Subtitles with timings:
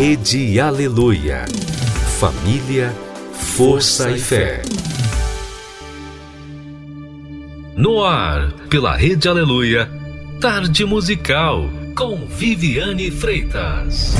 [0.00, 1.44] Rede Aleluia.
[2.18, 2.90] Família,
[3.34, 4.62] força e fé.
[7.76, 9.90] No ar, pela Rede Aleluia,
[10.40, 14.16] Tarde Musical, com Viviane Freitas.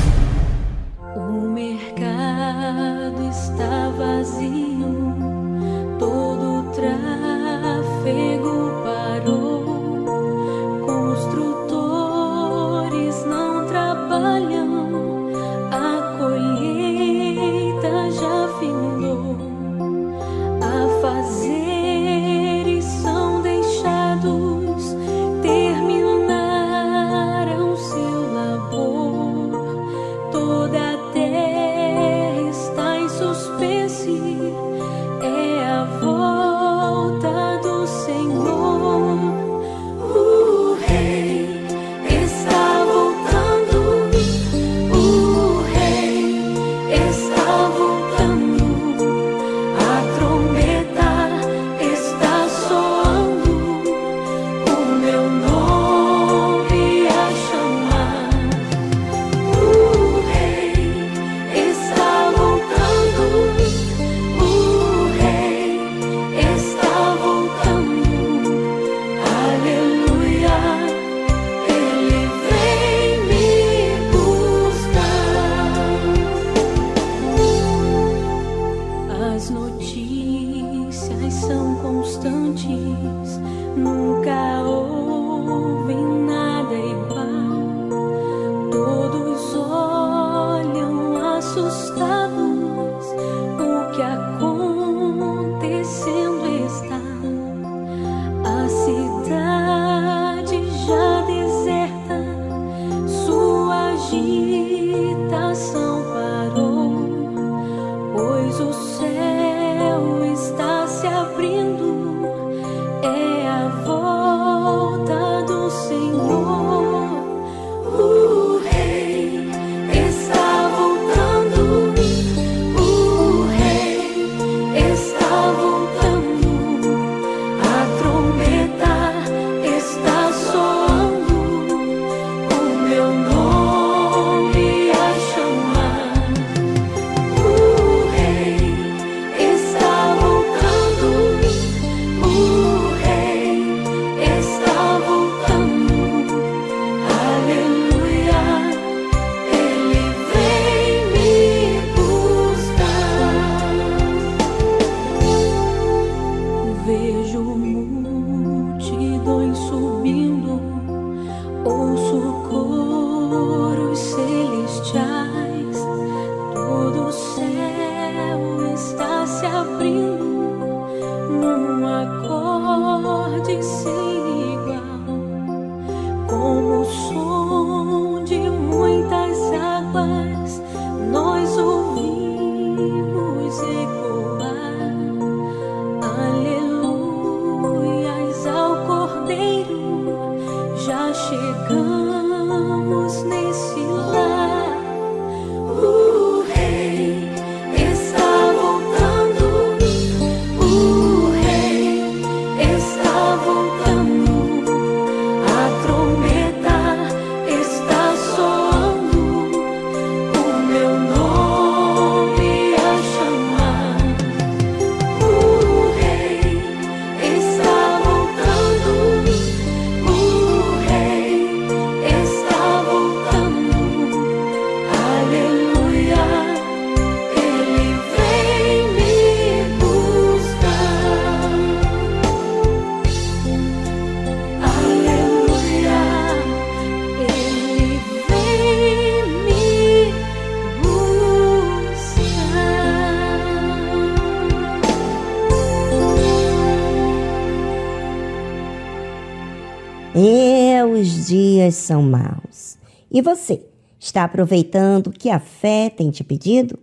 [251.61, 252.77] Dias são maus.
[253.11, 253.63] E você,
[253.99, 256.77] está aproveitando o que a fé tem te pedido?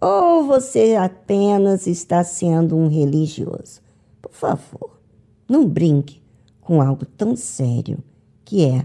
[0.00, 3.80] Ou você apenas está sendo um religioso?
[4.20, 5.00] Por favor,
[5.48, 6.20] não brinque
[6.60, 7.98] com algo tão sério
[8.44, 8.84] que é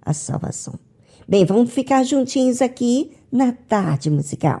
[0.00, 0.74] a salvação.
[1.26, 4.60] Bem, vamos ficar juntinhos aqui na tarde musical.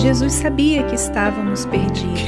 [0.00, 2.20] Jesus sabia que estávamos perdidos.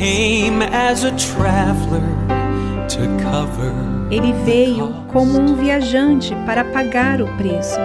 [4.11, 7.79] Ele veio como um viajante para pagar o preço.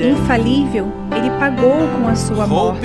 [0.00, 2.80] Infalível, ele pagou com a sua morte,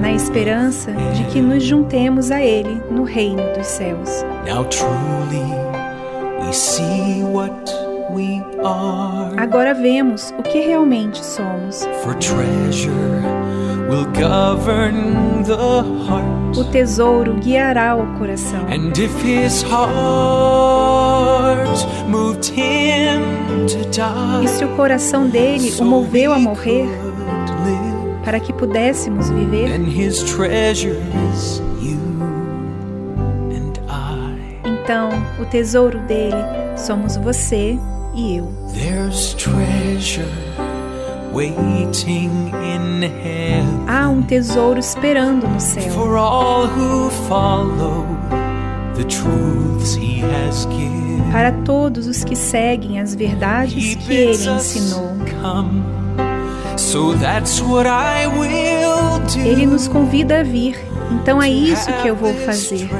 [0.00, 4.24] na esperança de que nos juntemos a ele no reino dos céus.
[4.44, 5.44] Now truly
[6.40, 7.70] we see what
[8.10, 9.34] we are.
[9.38, 11.86] Agora vemos o que realmente somos.
[12.02, 13.22] For treasure
[13.88, 16.56] will govern the heart.
[16.58, 18.66] O tesouro guiará o coração.
[18.68, 20.88] And if his heart
[22.08, 23.20] moved him
[23.66, 26.88] to die, E se o coração dele o moveu a morrer
[28.24, 29.70] para que pudéssemos viver,
[34.90, 36.34] então o tesouro dele
[36.76, 37.78] somos você
[38.12, 38.52] e eu.
[43.86, 45.92] Há um tesouro esperando no céu
[51.30, 55.14] para todos os que seguem as verdades que ele ensinou.
[55.40, 55.84] come.
[56.76, 59.38] So that's what I will do.
[59.38, 60.76] Ele nos convida a vir,
[61.12, 62.90] então é isso que eu vou fazer.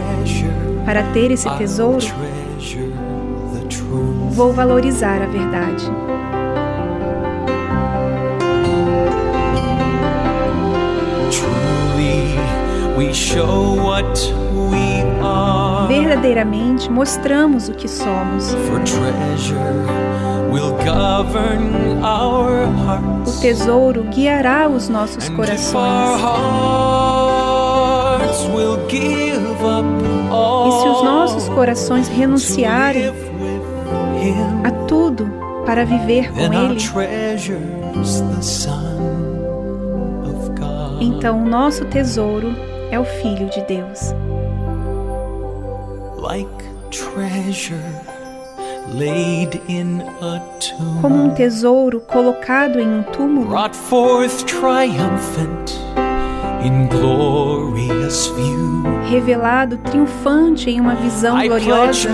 [0.91, 2.05] Para ter esse tesouro,
[4.33, 5.89] vou valorizar a verdade.
[15.87, 18.53] Verdadeiramente mostramos o que somos.
[23.25, 26.21] O tesouro guiará os nossos corações.
[31.55, 33.12] Corações renunciarem
[34.64, 35.31] a tudo
[35.64, 36.79] para viver com Ele,
[41.00, 42.55] então o nosso tesouro
[42.91, 44.14] é o Filho de Deus.
[51.00, 55.70] Como um tesouro colocado em um túmulo, brought forth triumphant
[56.64, 59.00] in glorious view.
[59.11, 62.09] Revelado triunfante em uma visão I gloriosa,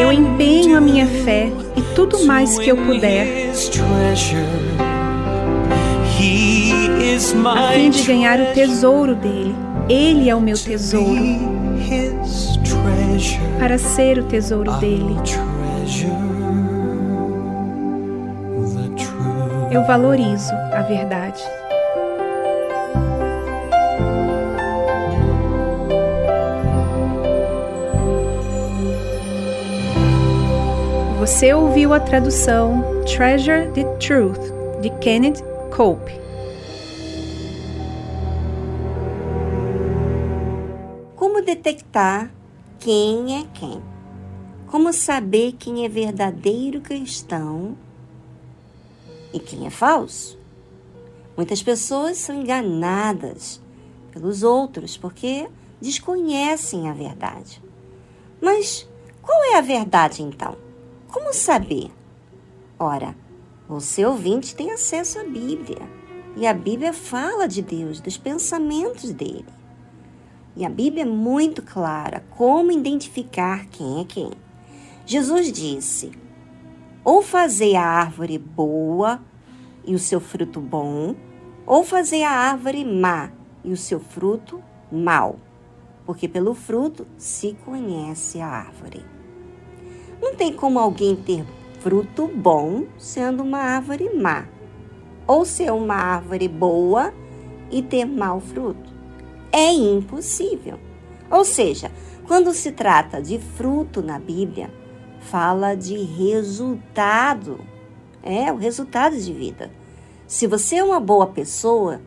[0.00, 3.52] eu empenho a minha fé e tudo mais que eu puder.
[7.46, 9.54] a fim de ganhar o tesouro dele.
[9.88, 11.14] Ele é o meu tesouro.
[13.60, 15.16] Para ser o tesouro dele,
[19.70, 21.40] eu valorizo a verdade.
[31.26, 34.40] Você ouviu a tradução Treasure the Truth
[34.80, 35.42] de Kenneth
[35.76, 36.12] Cope.
[41.16, 42.30] Como detectar
[42.78, 43.82] quem é quem?
[44.68, 47.76] Como saber quem é verdadeiro cristão
[49.34, 50.38] e quem é falso?
[51.36, 53.60] Muitas pessoas são enganadas
[54.12, 55.48] pelos outros porque
[55.80, 57.60] desconhecem a verdade.
[58.40, 58.88] Mas
[59.20, 60.65] qual é a verdade então?
[61.16, 61.90] Como saber?
[62.78, 63.16] Ora,
[63.66, 65.80] você ouvinte tem acesso à Bíblia.
[66.36, 69.46] E a Bíblia fala de Deus, dos pensamentos dele.
[70.54, 74.30] E a Bíblia é muito clara como identificar quem é quem.
[75.06, 76.12] Jesus disse:
[77.02, 79.18] ou fazer a árvore boa
[79.86, 81.16] e o seu fruto bom,
[81.64, 83.32] ou fazer a árvore má
[83.64, 85.38] e o seu fruto mau,
[86.04, 89.15] porque pelo fruto se conhece a árvore.
[90.20, 91.44] Não tem como alguém ter
[91.80, 94.46] fruto bom sendo uma árvore má,
[95.26, 97.12] ou ser uma árvore boa
[97.70, 98.90] e ter mau fruto.
[99.52, 100.78] É impossível.
[101.30, 101.90] Ou seja,
[102.26, 104.70] quando se trata de fruto na Bíblia,
[105.20, 107.60] fala de resultado.
[108.22, 109.70] É, o resultado de vida.
[110.26, 112.00] Se você é uma boa pessoa,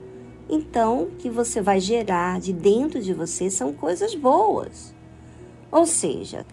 [0.50, 4.94] então o que você vai gerar de dentro de você são coisas boas.
[5.72, 6.46] Ou seja,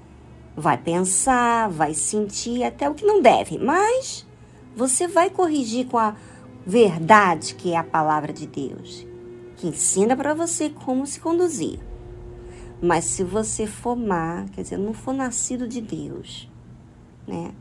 [0.57, 4.27] vai pensar, vai sentir até o que não deve, mas
[4.75, 6.17] você vai corrigir com a
[6.67, 9.07] verdade que é a palavra de Deus,
[9.57, 11.79] que ensina para você como se conduzir.
[12.81, 16.51] Mas se você for má, quer dizer, não for nascido de Deus,
[17.27, 17.53] né?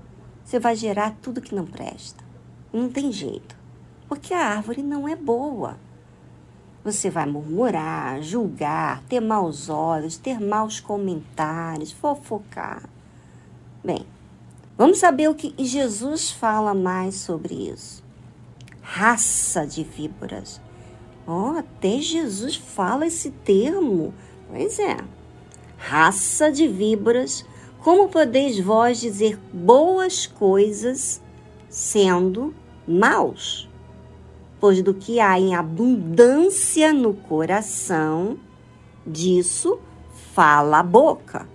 [0.44, 2.24] Você vai gerar tudo que não presta.
[2.72, 3.58] Não tem jeito.
[4.08, 5.78] Porque a árvore não é boa.
[6.86, 12.88] Você vai murmurar, julgar, ter maus olhos, ter maus comentários, fofocar.
[13.84, 14.06] Bem,
[14.77, 18.04] vamos saber o que Jesus fala mais sobre isso.
[18.84, 20.62] Raça de víboras.
[21.25, 24.13] Oh, até Jesus fala esse termo.
[24.48, 24.98] Pois é.
[25.80, 27.44] Raça de víboras,
[27.80, 31.20] como podeis vós dizer boas coisas
[31.68, 32.54] sendo
[32.88, 33.68] maus?
[34.65, 38.36] Pois do que há em abundância no coração,
[39.05, 39.79] disso
[40.34, 41.48] fala a boca.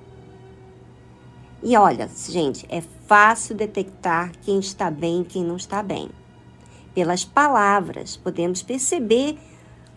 [1.60, 6.08] E olha, gente, é fácil detectar quem está bem e quem não está bem.
[6.94, 9.36] Pelas palavras, podemos perceber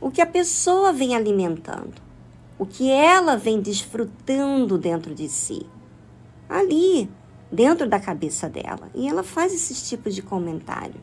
[0.01, 2.01] o que a pessoa vem alimentando,
[2.58, 5.67] o que ela vem desfrutando dentro de si,
[6.50, 7.08] ali,
[7.51, 8.89] dentro da cabeça dela.
[8.96, 11.00] E ela faz esses tipos de comentário.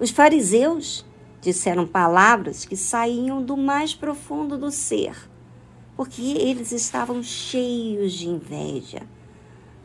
[0.00, 1.04] Os fariseus
[1.40, 5.16] Disseram palavras que saíam do mais profundo do ser,
[5.96, 9.02] porque eles estavam cheios de inveja.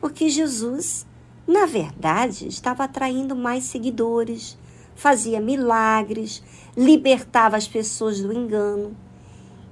[0.02, 1.06] Porque Jesus,
[1.48, 4.58] na verdade, estava atraindo mais seguidores,
[4.96, 6.44] fazia milagres,
[6.76, 8.96] libertava as pessoas do engano.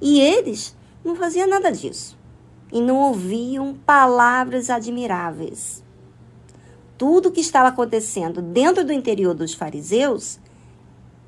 [0.02, 2.18] E eles não faziam nada disso
[2.74, 5.84] e não ouviam palavras admiráveis.
[6.98, 10.40] Tudo o que estava acontecendo dentro do interior dos fariseus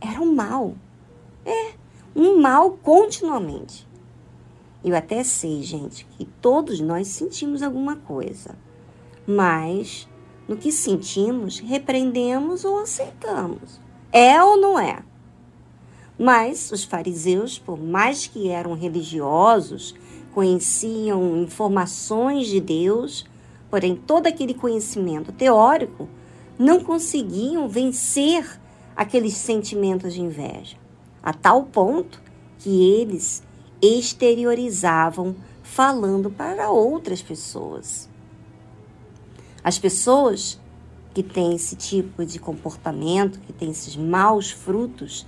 [0.05, 0.75] era um mal.
[1.45, 1.73] É,
[2.15, 3.87] um mal continuamente.
[4.83, 8.55] Eu até sei, gente, que todos nós sentimos alguma coisa.
[9.27, 10.07] Mas
[10.47, 13.81] no que sentimos, repreendemos ou aceitamos.
[14.11, 15.03] É ou não é?
[16.17, 19.95] Mas os fariseus, por mais que eram religiosos,
[20.33, 23.25] conheciam informações de Deus,
[23.69, 26.07] porém todo aquele conhecimento teórico,
[26.57, 28.59] não conseguiam vencer
[28.95, 30.77] aqueles sentimentos de inveja,
[31.21, 32.21] a tal ponto
[32.59, 33.43] que eles
[33.81, 38.09] exteriorizavam falando para outras pessoas.
[39.63, 40.59] As pessoas
[41.13, 45.25] que têm esse tipo de comportamento, que têm esses maus frutos,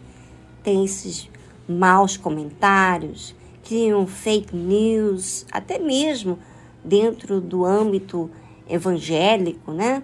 [0.64, 1.30] têm esses
[1.68, 6.40] maus comentários, criam fake news, até mesmo
[6.84, 8.30] dentro do âmbito
[8.70, 10.04] evangélico, né?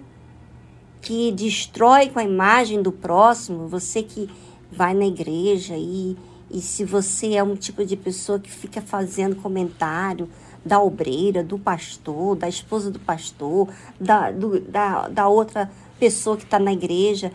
[1.04, 4.28] Que destrói com a imagem do próximo, você que
[4.72, 6.16] vai na igreja e,
[6.50, 10.30] e se você é um tipo de pessoa que fica fazendo comentário
[10.64, 13.68] da obreira, do pastor, da esposa do pastor,
[14.00, 15.70] da, do, da, da outra
[16.00, 17.30] pessoa que está na igreja,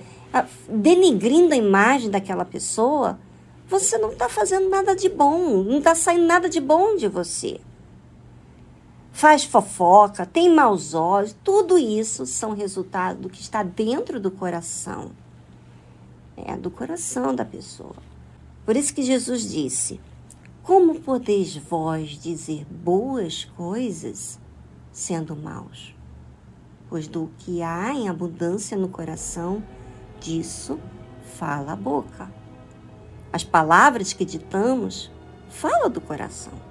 [0.67, 3.19] denigrindo a imagem daquela pessoa,
[3.67, 7.59] você não está fazendo nada de bom, não está saindo nada de bom de você
[9.19, 15.11] faz fofoca, tem maus olhos, tudo isso são resultado do que está dentro do coração.
[16.37, 17.97] É, do coração da pessoa.
[18.65, 19.99] Por isso que Jesus disse:
[20.63, 24.39] Como podeis vós dizer boas coisas
[24.89, 25.93] sendo maus?
[26.87, 29.61] Pois do que há em abundância no coração,
[30.21, 30.79] disso
[31.37, 32.31] fala a boca.
[33.33, 35.11] As palavras que ditamos
[35.49, 36.68] falam do coração.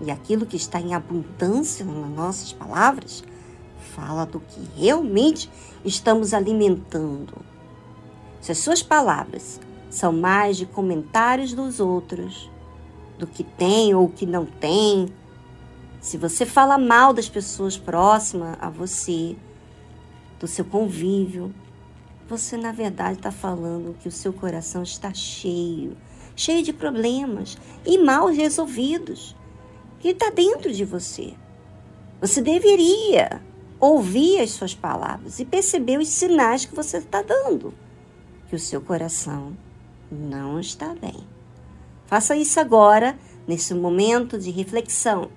[0.00, 3.24] E aquilo que está em abundância nas nossas palavras
[3.94, 5.50] fala do que realmente
[5.84, 7.34] estamos alimentando.
[8.40, 12.50] Se as suas palavras são mais de comentários dos outros,
[13.18, 15.08] do que tem ou que não tem,
[16.00, 19.36] se você fala mal das pessoas próximas a você,
[20.40, 21.54] do seu convívio,
[22.28, 25.96] você na verdade está falando que o seu coração está cheio,
[26.34, 29.36] cheio de problemas e mal resolvidos
[30.04, 31.32] que está dentro de você.
[32.20, 33.40] Você deveria
[33.80, 37.72] ouvir as suas palavras e perceber os sinais que você está dando,
[38.46, 39.56] que o seu coração
[40.12, 41.26] não está bem.
[42.04, 43.18] Faça isso agora,
[43.48, 45.30] nesse momento de reflexão.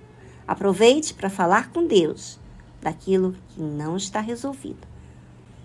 [0.46, 2.38] Aproveite para falar com Deus
[2.82, 4.86] daquilo que não está resolvido.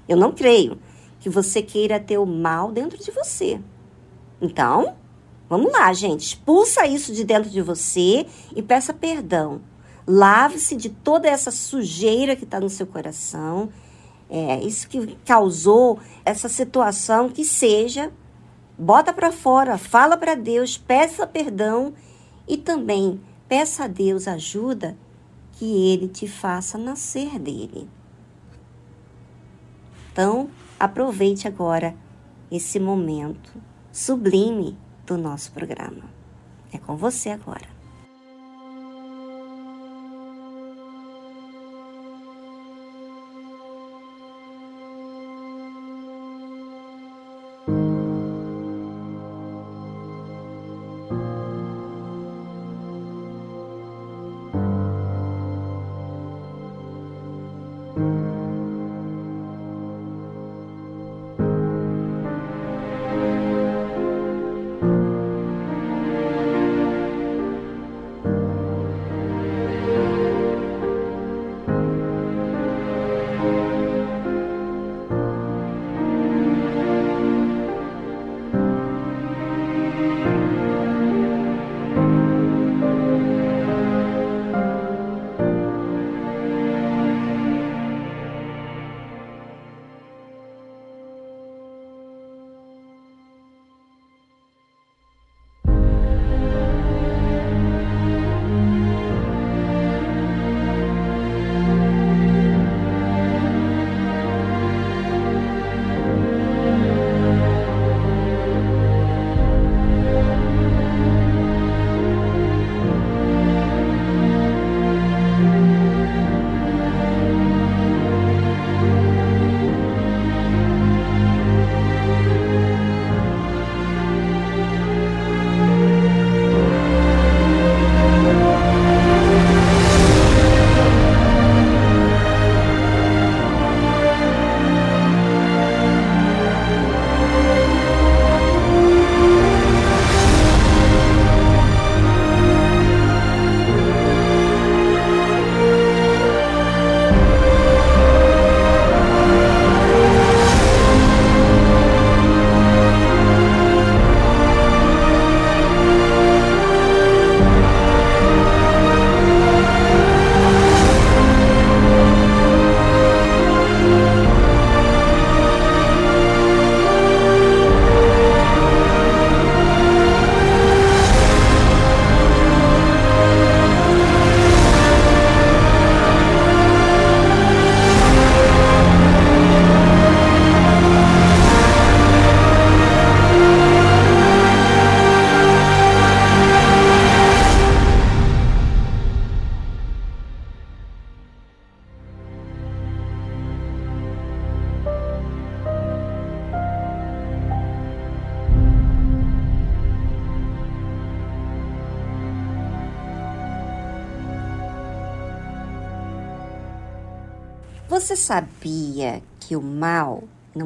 [0.09, 0.78] Eu não creio
[1.18, 3.61] que você queira ter o mal dentro de você.
[4.40, 4.94] Então,
[5.52, 6.23] Vamos lá, gente.
[6.23, 9.61] Expulsa isso de dentro de você e peça perdão.
[10.06, 13.68] Lave-se de toda essa sujeira que está no seu coração.
[14.30, 18.11] É, isso que causou essa situação que seja
[18.78, 21.92] Bota para fora, fala para Deus, peça perdão
[22.49, 24.97] e também peça a Deus ajuda
[25.52, 27.87] que ele te faça nascer dele.
[30.11, 30.49] Então,
[30.80, 31.94] aproveite agora
[32.50, 33.52] esse momento
[33.92, 34.78] sublime
[35.12, 36.04] do nosso programa.
[36.73, 37.71] É com você agora.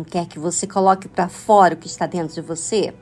[0.06, 2.94] Quer que você coloque para fora o que está dentro de você?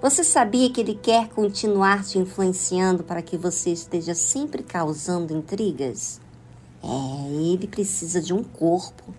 [0.00, 6.20] Você sabia que ele quer continuar te influenciando para que você esteja sempre causando intrigas?
[6.82, 9.14] É, ele precisa de um corpo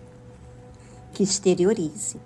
[1.12, 2.20] que exteriorize.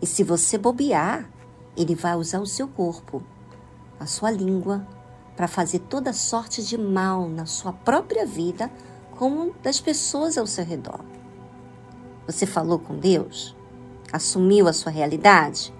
[0.00, 1.30] E se você bobear,
[1.76, 3.22] ele vai usar o seu corpo,
[4.00, 4.86] a sua língua,
[5.36, 8.70] para fazer toda sorte de mal na sua própria vida
[9.16, 11.13] como das pessoas ao seu redor.
[12.26, 13.54] Você falou com Deus?
[14.10, 15.74] Assumiu a sua realidade?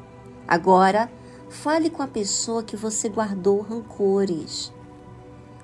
[0.46, 1.10] Agora,
[1.48, 4.72] fale com a pessoa que você guardou rancores.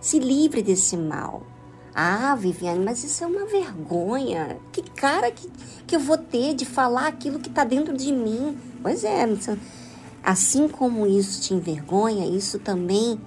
[0.01, 1.43] Se livre desse mal.
[1.95, 4.59] Ah, Viviane, mas isso é uma vergonha.
[4.73, 5.51] Que cara que,
[5.87, 8.57] que eu vou ter de falar aquilo que está dentro de mim?
[8.83, 9.27] Pois é,
[10.23, 13.21] assim como isso te envergonha, isso também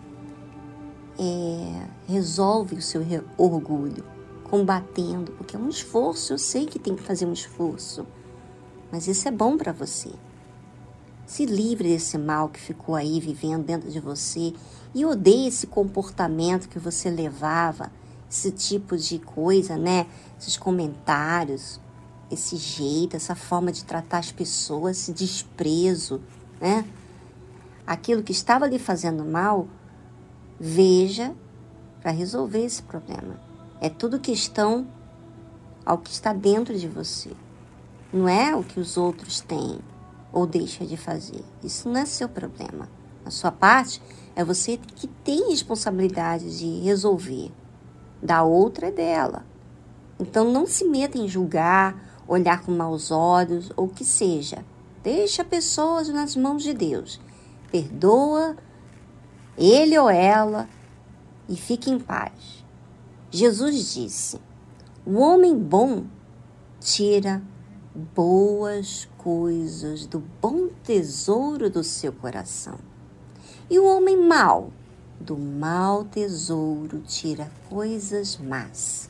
[1.20, 3.04] é, resolve o seu
[3.38, 4.13] orgulho
[4.54, 8.06] combatendo, porque é um esforço, eu sei que tem que fazer um esforço,
[8.92, 10.12] mas isso é bom para você.
[11.26, 14.54] Se livre desse mal que ficou aí vivendo dentro de você
[14.94, 17.92] e odeie esse comportamento que você levava,
[18.30, 20.06] esse tipo de coisa, né?
[20.40, 21.82] Esses comentários,
[22.30, 26.22] esse jeito, essa forma de tratar as pessoas, esse desprezo,
[26.62, 26.86] né?
[27.88, 29.68] Aquilo que estava lhe fazendo mal,
[30.60, 31.34] veja
[32.04, 33.43] para resolver esse problema.
[33.84, 34.88] É tudo questão
[35.86, 37.32] ao que está dentro de você.
[38.14, 39.78] Não é o que os outros têm
[40.32, 41.44] ou deixam de fazer.
[41.62, 42.88] Isso não é seu problema.
[43.26, 44.02] A sua parte
[44.38, 47.52] é você que tem responsabilidade de resolver.
[48.22, 49.46] Da outra é dela.
[50.18, 54.64] Então não se meta em julgar, olhar com maus olhos ou o que seja.
[55.04, 57.20] Deixa a pessoa nas mãos de Deus.
[57.70, 58.56] Perdoa
[59.58, 60.70] ele ou ela
[61.50, 62.63] e fique em paz.
[63.36, 64.40] Jesus disse:
[65.04, 66.06] O homem bom
[66.80, 67.42] tira
[68.14, 72.78] boas coisas do bom tesouro do seu coração.
[73.68, 74.72] E o homem mau,
[75.20, 79.10] do mau tesouro, tira coisas más.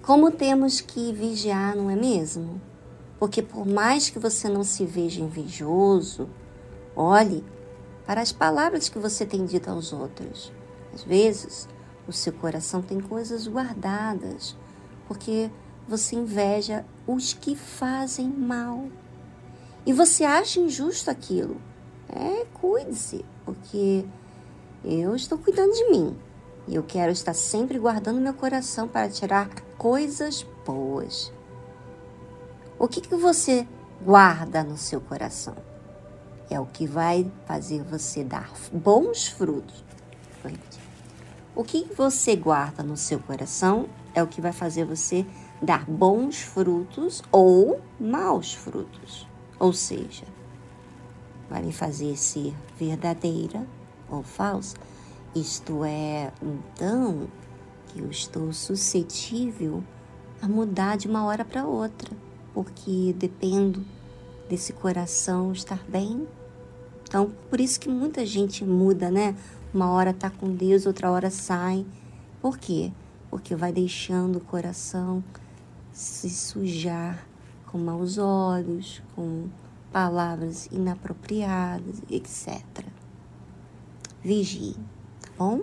[0.00, 2.60] Como temos que vigiar, não é mesmo?
[3.18, 6.28] Porque por mais que você não se veja invejoso,
[6.94, 7.44] olhe
[8.06, 10.56] para as palavras que você tem dito aos outros.
[10.98, 11.68] Às vezes,
[12.08, 14.56] o seu coração tem coisas guardadas,
[15.06, 15.48] porque
[15.86, 18.86] você inveja os que fazem mal.
[19.86, 21.56] E você acha injusto aquilo.
[22.08, 24.04] É, cuide-se, porque
[24.84, 26.18] eu estou cuidando de mim.
[26.66, 31.32] E eu quero estar sempre guardando meu coração para tirar coisas boas.
[32.76, 33.68] O que, que você
[34.02, 35.54] guarda no seu coração?
[36.50, 39.84] É o que vai fazer você dar bons frutos.
[41.58, 45.26] O que você guarda no seu coração é o que vai fazer você
[45.60, 49.26] dar bons frutos ou maus frutos.
[49.58, 50.24] Ou seja,
[51.50, 53.66] vai me fazer ser verdadeira
[54.08, 54.76] ou falsa.
[55.34, 57.26] Isto é, então,
[57.88, 59.82] que eu estou suscetível
[60.40, 62.16] a mudar de uma hora para outra,
[62.54, 63.84] porque dependo
[64.48, 66.24] desse coração estar bem
[67.08, 69.34] então, por isso que muita gente muda, né?
[69.72, 71.84] Uma hora tá com Deus, outra hora sai.
[72.40, 72.92] Por quê?
[73.30, 75.22] Porque vai deixando o coração
[75.92, 77.26] se sujar
[77.66, 79.48] com maus olhos, com
[79.92, 82.62] palavras inapropriadas, etc.
[84.22, 84.74] Vigie,
[85.20, 85.62] tá bom?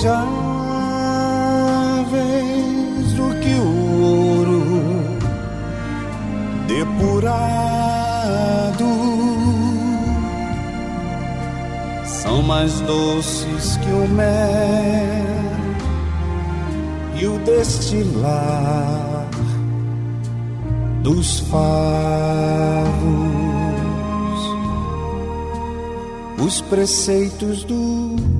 [0.00, 0.32] desejáveis
[3.12, 4.62] do que o ouro
[6.66, 7.30] depurado.
[12.04, 14.30] São mais doces que o mel
[17.20, 19.28] e o destilar
[21.02, 21.60] dos favos.
[26.42, 28.39] Os preceitos do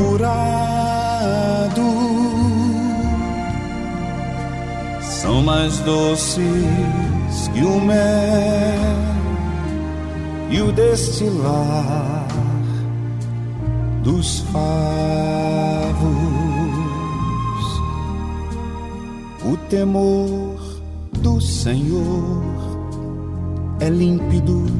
[0.00, 1.82] depurado.
[5.02, 6.40] São mais doces
[7.52, 7.98] que o mel
[10.50, 12.26] e o destilar
[14.02, 14.70] dos favos.
[19.44, 20.58] O temor
[21.20, 22.42] do Senhor
[23.80, 24.79] é límpido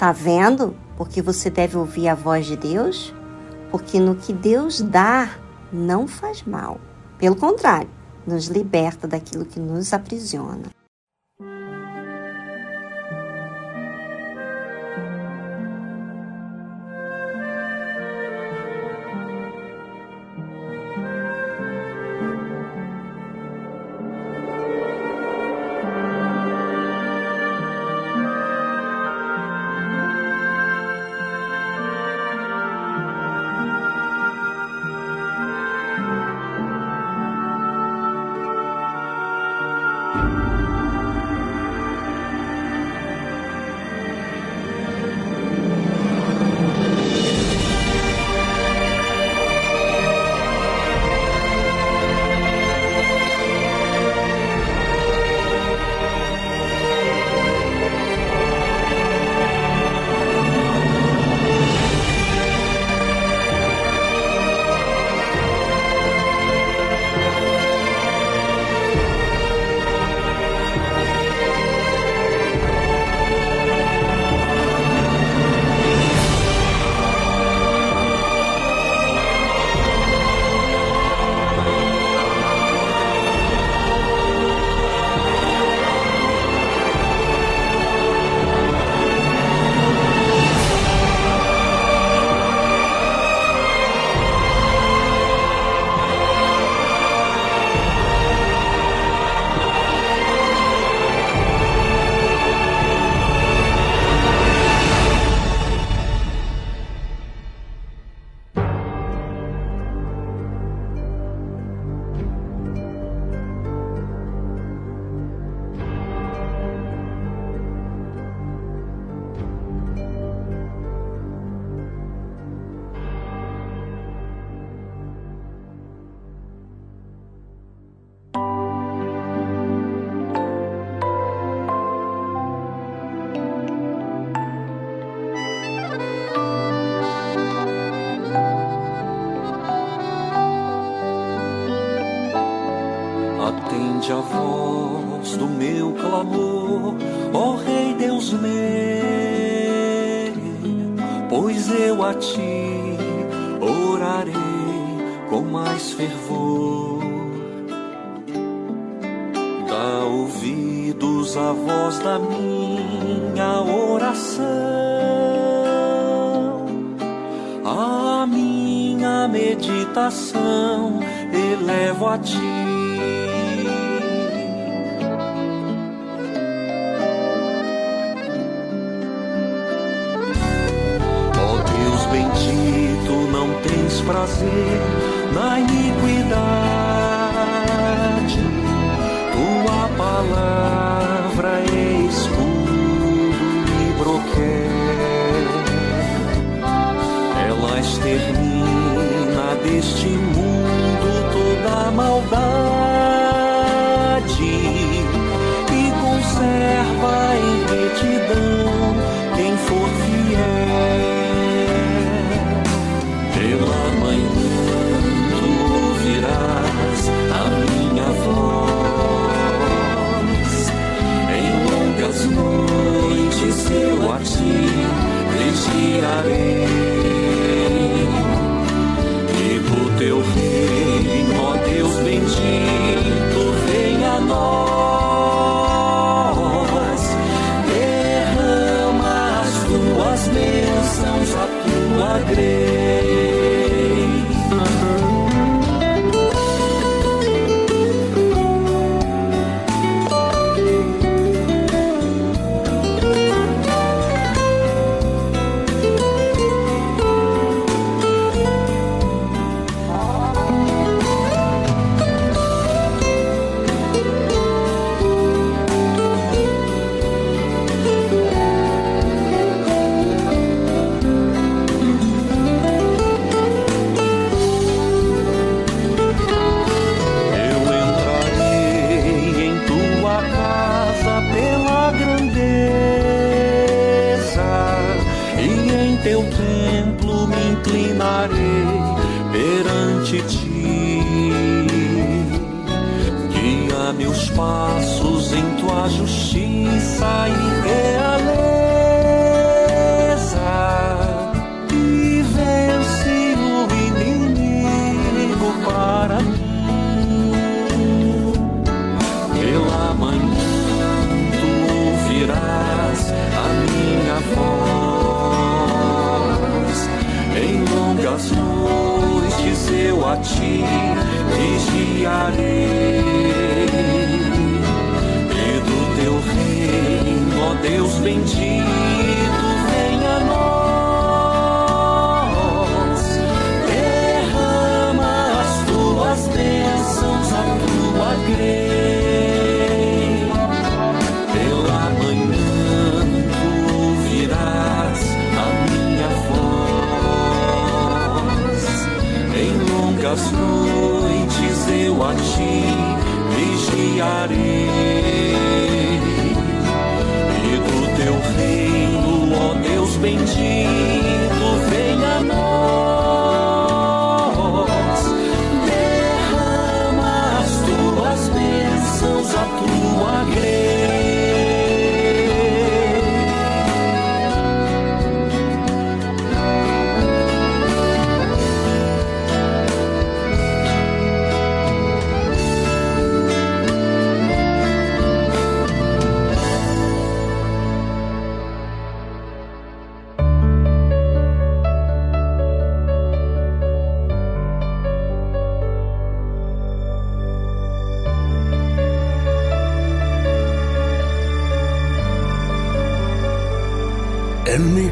[0.00, 0.74] Tá vendo?
[0.96, 3.14] Porque você deve ouvir a voz de Deus?
[3.70, 5.28] Porque no que Deus dá,
[5.70, 6.80] não faz mal.
[7.18, 7.90] Pelo contrário,
[8.26, 10.70] nos liberta daquilo que nos aprisiona.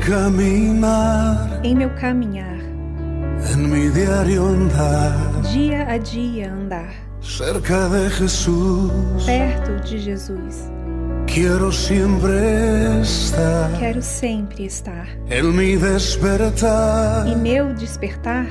[0.08, 2.58] caminhar, em meu caminhar,
[3.52, 10.72] em meu diário andar, dia a dia andar, cerca de Jesus, perto de Jesus.
[11.26, 13.70] Quero sempre estar.
[13.78, 15.06] Quero sempre estar.
[15.30, 17.28] Em meu despertar.
[17.28, 18.46] E meu despertar.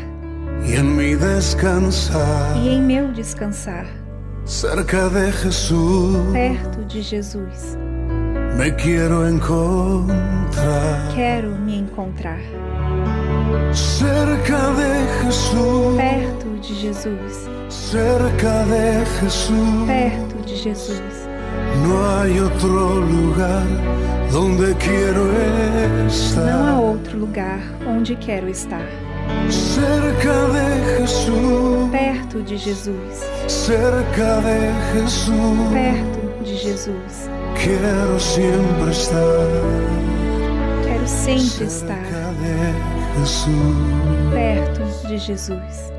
[0.64, 2.56] E em meu descansar.
[2.56, 3.88] E em meu descansar.
[4.46, 6.32] Cerca de Jesus.
[6.32, 7.87] Perto de Jesus.
[8.58, 11.14] Me quero encontrar.
[11.14, 12.40] Quero me encontrar.
[13.72, 15.96] Cerca de Jesus.
[15.96, 17.50] Perto de Jesus.
[17.70, 19.86] Cerca de Jesus.
[19.86, 21.30] Perto de Jesus.
[21.84, 23.64] Não há outro lugar
[24.34, 25.30] onde quero
[26.08, 26.42] estar.
[26.42, 28.86] Não há outro lugar onde quero estar.
[29.52, 31.92] Cerca de Jesus.
[31.92, 33.24] Perto de Jesus.
[33.48, 35.32] Cerca de Jesus.
[35.72, 37.27] Perto de Jesus.
[37.64, 39.48] Quiero siempre estar.
[40.86, 42.28] Quero sempre estar
[44.32, 45.92] perto de Jesus.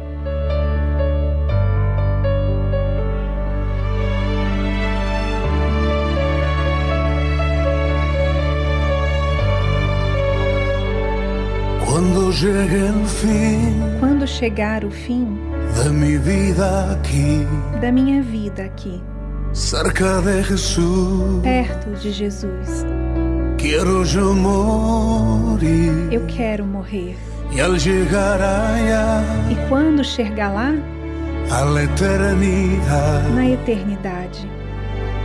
[11.85, 15.37] Cuando llegue el fin Quando chegar o fim
[15.83, 17.47] de mi vida aquí,
[17.81, 19.03] da minha vida aqui,
[19.53, 22.85] cerca de Jesús, perto de Jesus,
[23.57, 26.09] quiero yo morir.
[26.13, 27.17] eu quero morrer.
[27.63, 30.75] Al llegar allá, E quando chegar lá,
[31.51, 34.47] a la eternidad, na eternidade,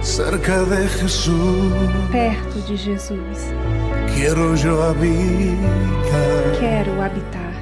[0.01, 1.73] cerca de Jesús,
[2.11, 3.53] perto de Jesus,
[4.15, 6.59] quiero yo habitar.
[6.59, 7.53] quero habitar.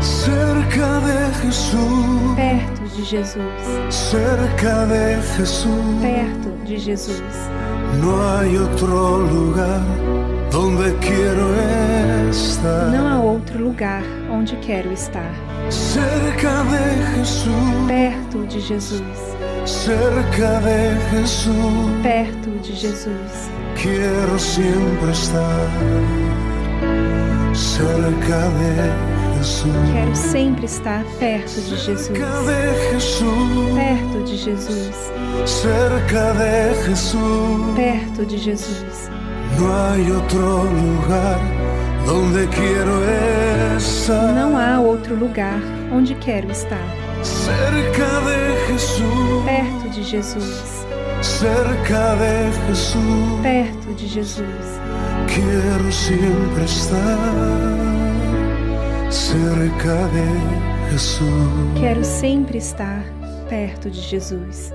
[0.00, 3.42] Cerca de Jesús, Perto de Jesus,
[3.90, 5.70] cerca de Jesús,
[6.02, 7.22] perto de Jesus.
[8.02, 9.80] no hay otro lugar
[10.50, 11.48] donde quiero
[12.28, 12.88] estar.
[12.90, 15.30] Não há outro lugar onde quero estar.
[15.70, 17.54] Cerca de Jesús,
[17.86, 19.02] Perto de Jesus,
[19.64, 21.54] cerca de Jesús,
[22.02, 23.32] perto de Jesus.
[23.80, 25.68] quiero siempre estar.
[27.54, 29.17] Cerca de
[29.92, 32.08] Quero sempre estar perto de Jesus.
[33.74, 35.12] Perto de Jesus,
[35.46, 37.74] cerca de Jesús.
[37.76, 39.10] perto de Jesus.
[44.34, 45.60] Não há outro lugar
[45.92, 46.82] onde quero estar.
[47.22, 50.86] Cerca de Jesús, Perto de Jesus,
[51.22, 53.40] cerca de Jesús.
[53.42, 54.80] perto de Jesus.
[55.28, 58.07] Quiero siempre estar.
[59.10, 61.80] Cerca de Jesús.
[61.80, 63.02] Quero sempre estar
[63.48, 64.70] perto de Jesus.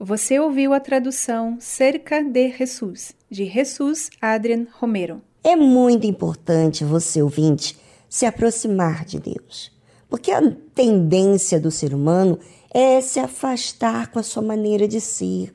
[0.00, 5.20] Você ouviu a tradução Cerca de Jesus, de Jesus Adrian Romero.
[5.44, 7.76] É muito importante você, ouvinte,
[8.08, 9.70] se aproximar de Deus.
[10.08, 10.40] Porque a
[10.74, 12.38] tendência do ser humano
[12.70, 15.52] é se afastar com a sua maneira de ser,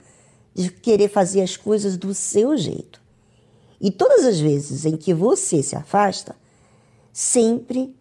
[0.54, 3.02] de querer fazer as coisas do seu jeito.
[3.82, 6.36] E todas as vezes em que você se afasta,
[7.12, 7.96] sempre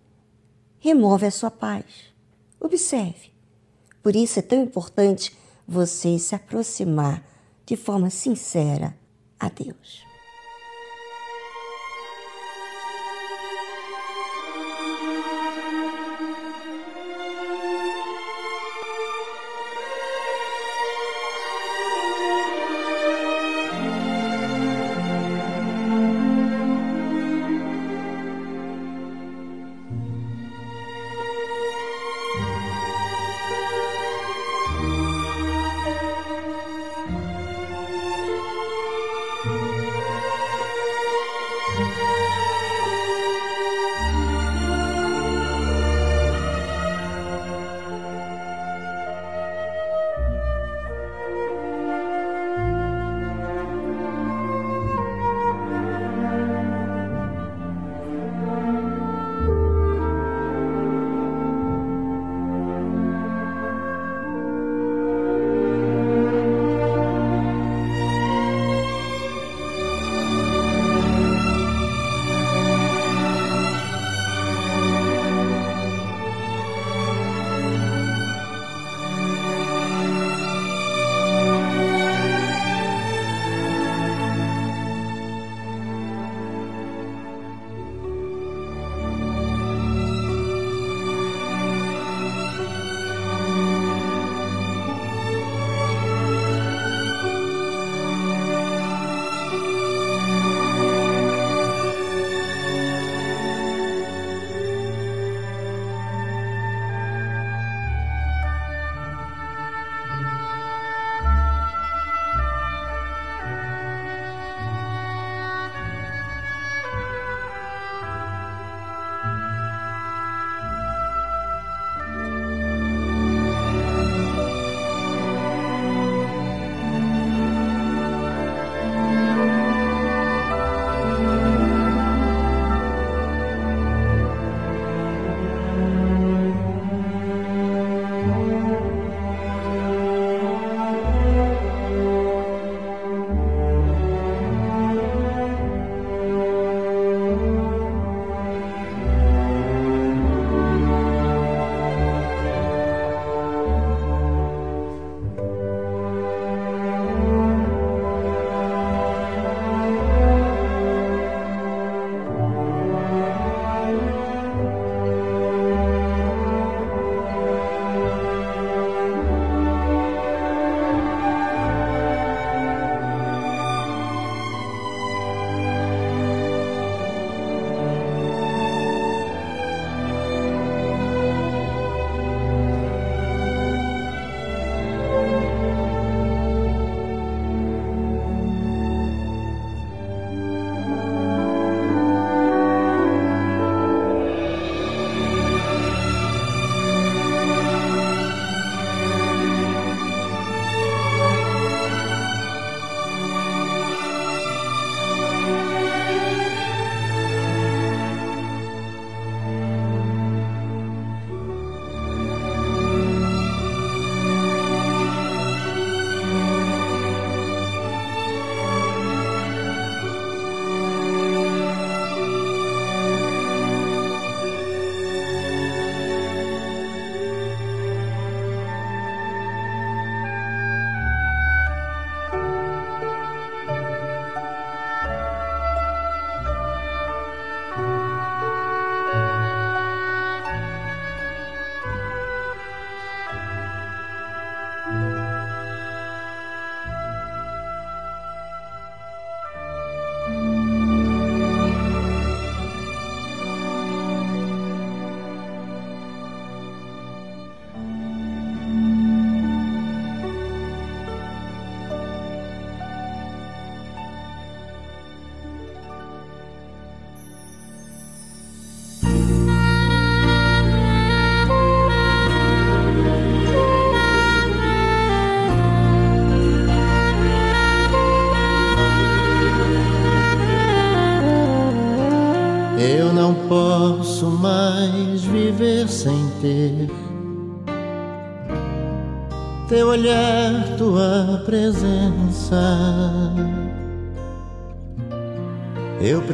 [0.79, 1.85] remove a sua paz.
[2.61, 3.33] Observe.
[4.03, 5.37] Por isso é tão importante
[5.67, 7.25] você se aproximar
[7.65, 8.97] de forma sincera
[9.39, 10.12] a Deus.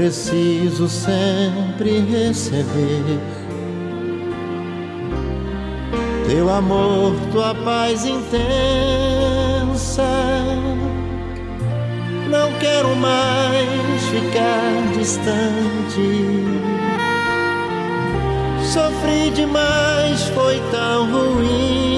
[0.09, 3.21] Preciso sempre receber
[6.27, 8.43] teu amor, tua paz intensa.
[12.31, 16.43] Não quero mais ficar distante.
[18.65, 21.98] Sofri demais, foi tão ruim.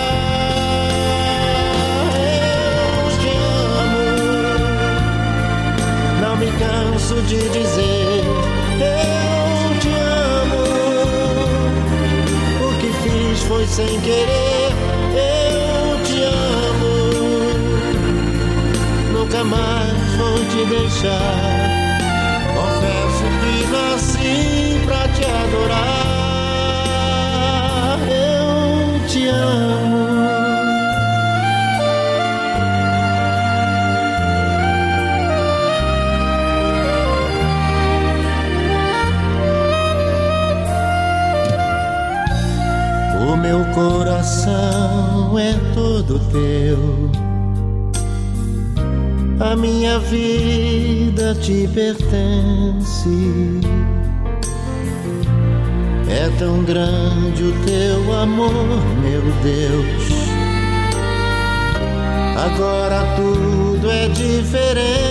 [7.27, 8.23] De dizer.
[8.79, 10.63] Eu te amo,
[12.65, 14.71] o que fiz foi sem querer.
[15.13, 16.95] Eu te amo,
[19.13, 21.69] nunca mais vou te deixar.
[22.55, 25.99] Confesso que nasci pra te adorar.
[28.09, 30.10] Eu te amo.
[43.41, 47.09] Meu coração é todo teu.
[49.39, 53.09] A minha vida te pertence.
[56.07, 58.53] É tão grande o teu amor,
[59.01, 60.11] meu Deus.
[62.37, 65.01] Agora tudo é diferente.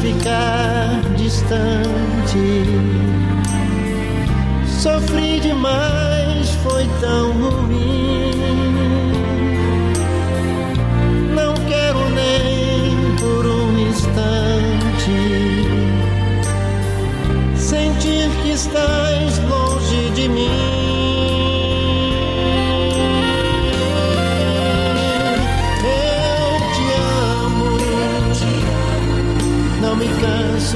[0.00, 2.64] Ficar distante.
[4.66, 8.30] Sofri demais, foi tão ruim.
[11.34, 14.78] Não quero nem por um instante
[17.56, 19.07] sentir que estás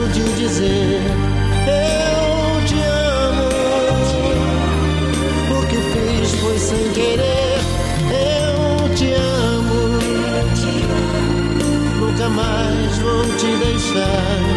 [0.09, 1.01] de dizer.
[1.67, 3.49] Eu te amo,
[5.51, 7.59] o que fiz foi sem querer.
[8.11, 9.99] Eu te amo,
[12.01, 14.52] nunca mais vou te deixar.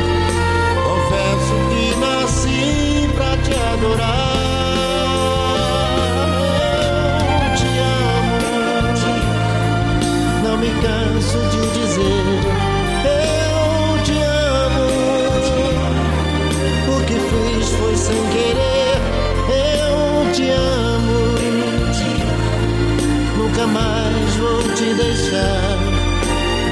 [23.55, 25.77] Nunca mais vou te deixar.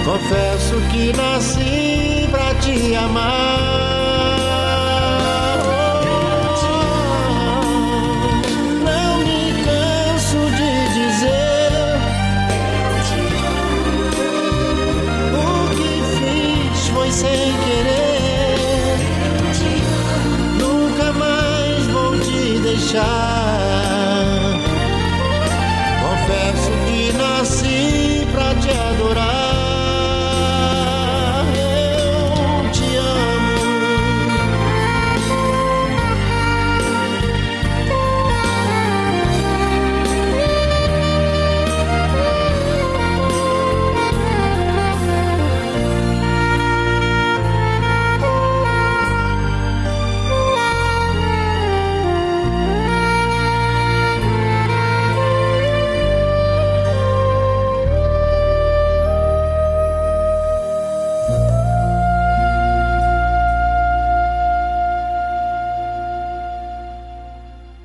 [0.04, 4.03] Confesso que nasci pra te amar.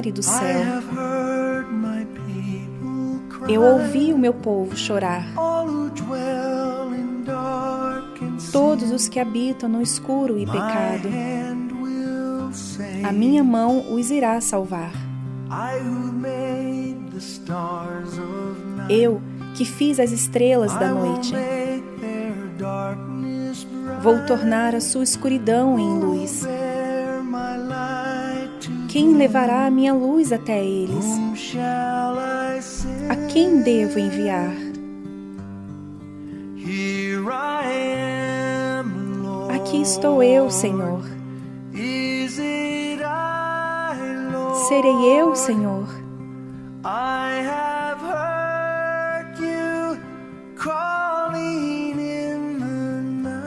[0.00, 0.60] Mar e do céu.
[3.48, 5.26] Eu ouvi o meu povo chorar.
[8.52, 11.08] Todos os que habitam no escuro e pecado.
[13.06, 14.92] A minha mão os irá salvar.
[18.88, 19.20] Eu,
[19.54, 21.34] que fiz as estrelas da noite.
[24.02, 26.46] Vou tornar a sua escuridão em luz.
[28.90, 31.06] Quem levará a minha luz até eles?
[33.08, 34.52] A quem devo enviar?
[39.54, 41.02] Aqui estou eu, Senhor.
[44.66, 45.86] Serei eu, Senhor.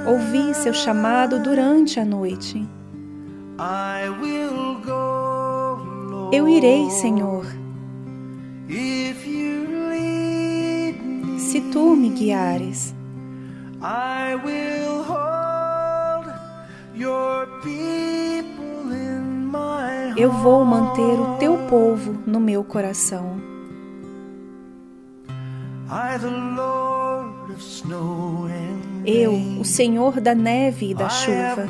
[0.08, 2.66] Ouvi seu chamado durante a noite.
[6.34, 7.45] Eu irei, Senhor.
[11.38, 12.95] Se tu me guiares,
[20.17, 23.39] eu vou manter o teu povo no meu coração.
[29.05, 31.67] Eu, o Senhor da neve e da chuva,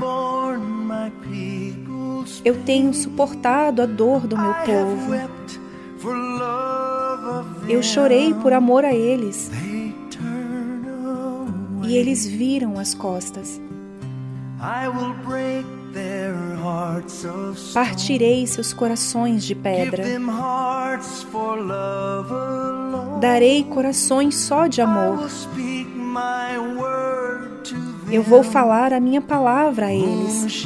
[2.44, 5.14] eu tenho suportado a dor do meu povo.
[7.68, 9.50] Eu chorei por amor a eles.
[11.86, 13.62] E eles viram as costas.
[17.74, 20.04] Partirei seus corações de pedra.
[23.20, 25.30] Darei corações só de amor.
[28.12, 30.66] Eu vou falar a minha palavra a eles.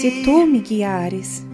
[0.00, 1.46] Se tu me guiares,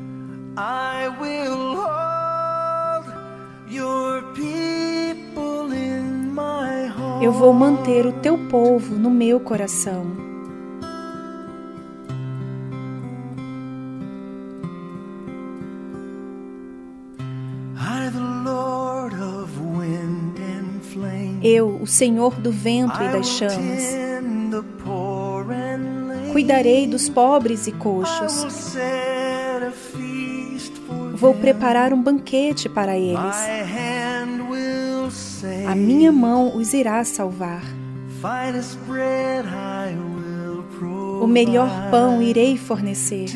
[7.21, 10.07] eu vou manter o teu povo no meu coração.
[21.43, 24.06] Eu, o Senhor do vento e das chamas,
[26.37, 28.45] cuidarei dos pobres e coxos.
[31.15, 33.37] Vou preparar um banquete para eles.
[35.67, 37.63] A minha mão os irá salvar.
[41.23, 43.29] O melhor pão irei fornecer,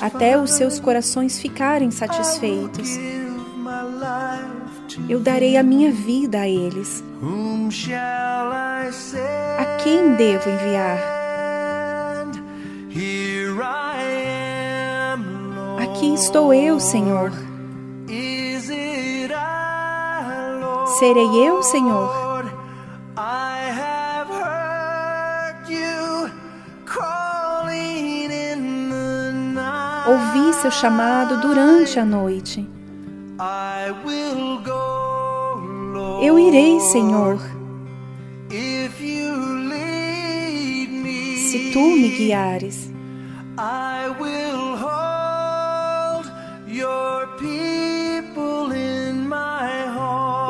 [0.00, 2.88] até os seus corações ficarem satisfeitos.
[5.08, 7.04] Eu darei a minha vida a eles.
[9.58, 10.98] A quem devo enviar?
[15.78, 17.30] Aqui estou eu, Senhor.
[20.98, 22.30] Serei eu, Senhor.
[30.08, 32.79] Ouvi seu chamado durante a noite.
[36.22, 37.38] Eu irei, Senhor.
[41.48, 42.92] Se tu me guiares,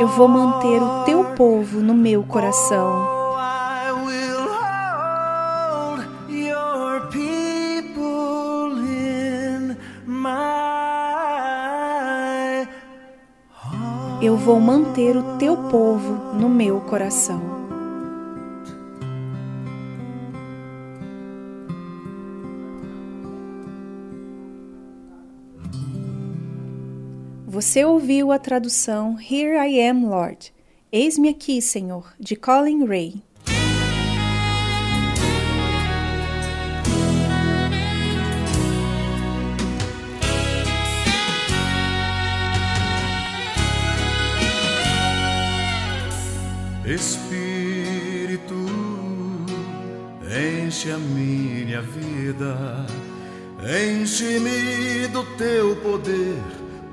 [0.00, 3.19] eu vou manter o teu povo no meu coração.
[14.30, 17.42] Eu vou manter o teu povo no meu coração.
[27.44, 30.54] Você ouviu a tradução Here I Am, Lord.
[30.92, 33.20] Eis-me aqui, Senhor, de Colin Ray.
[46.92, 48.66] Espírito,
[50.26, 52.84] enche a minha vida,
[53.62, 56.34] enche-me do teu poder,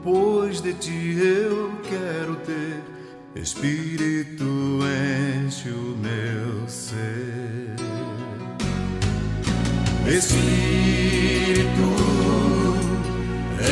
[0.04, 2.84] pois de ti eu quero ter.
[3.36, 4.46] Espírito,
[5.44, 7.74] enche o meu ser.
[10.08, 11.58] Espírito,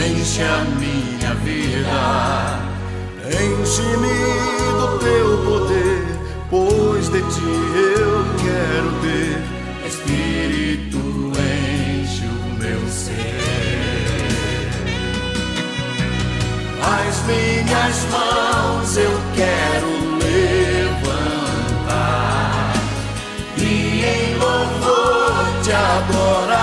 [0.09, 2.59] enche a minha vida,
[3.30, 5.84] enche-me do teu poder
[6.76, 9.38] pois de ti eu quero ter.
[9.88, 10.99] Espírito,
[11.39, 13.13] enche o meu ser.
[16.82, 19.89] As minhas mãos eu quero
[20.65, 21.93] levantar
[23.57, 26.55] e em louvor te adorar.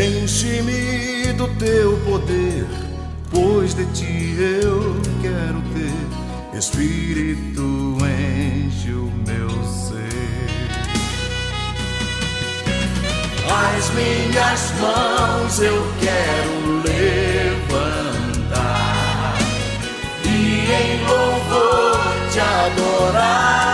[0.00, 2.66] Enche-me do teu poder,
[3.30, 5.92] pois de ti eu quero ter.
[6.56, 10.02] Espírito, enche o meu ser.
[13.50, 16.82] As minhas mãos eu quero
[17.66, 18.14] levantar
[20.24, 20.28] e
[20.70, 23.71] em louvor te adorar.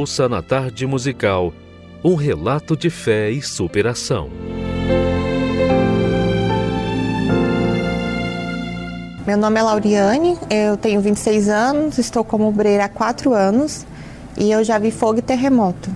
[0.00, 1.52] Ouça na tarde musical
[2.02, 4.30] um relato de fé e superação.
[9.26, 13.84] Meu nome é Lauriane, eu tenho 26 anos, estou como obreira há 4 anos
[14.38, 15.90] e eu já vi fogo e terremoto.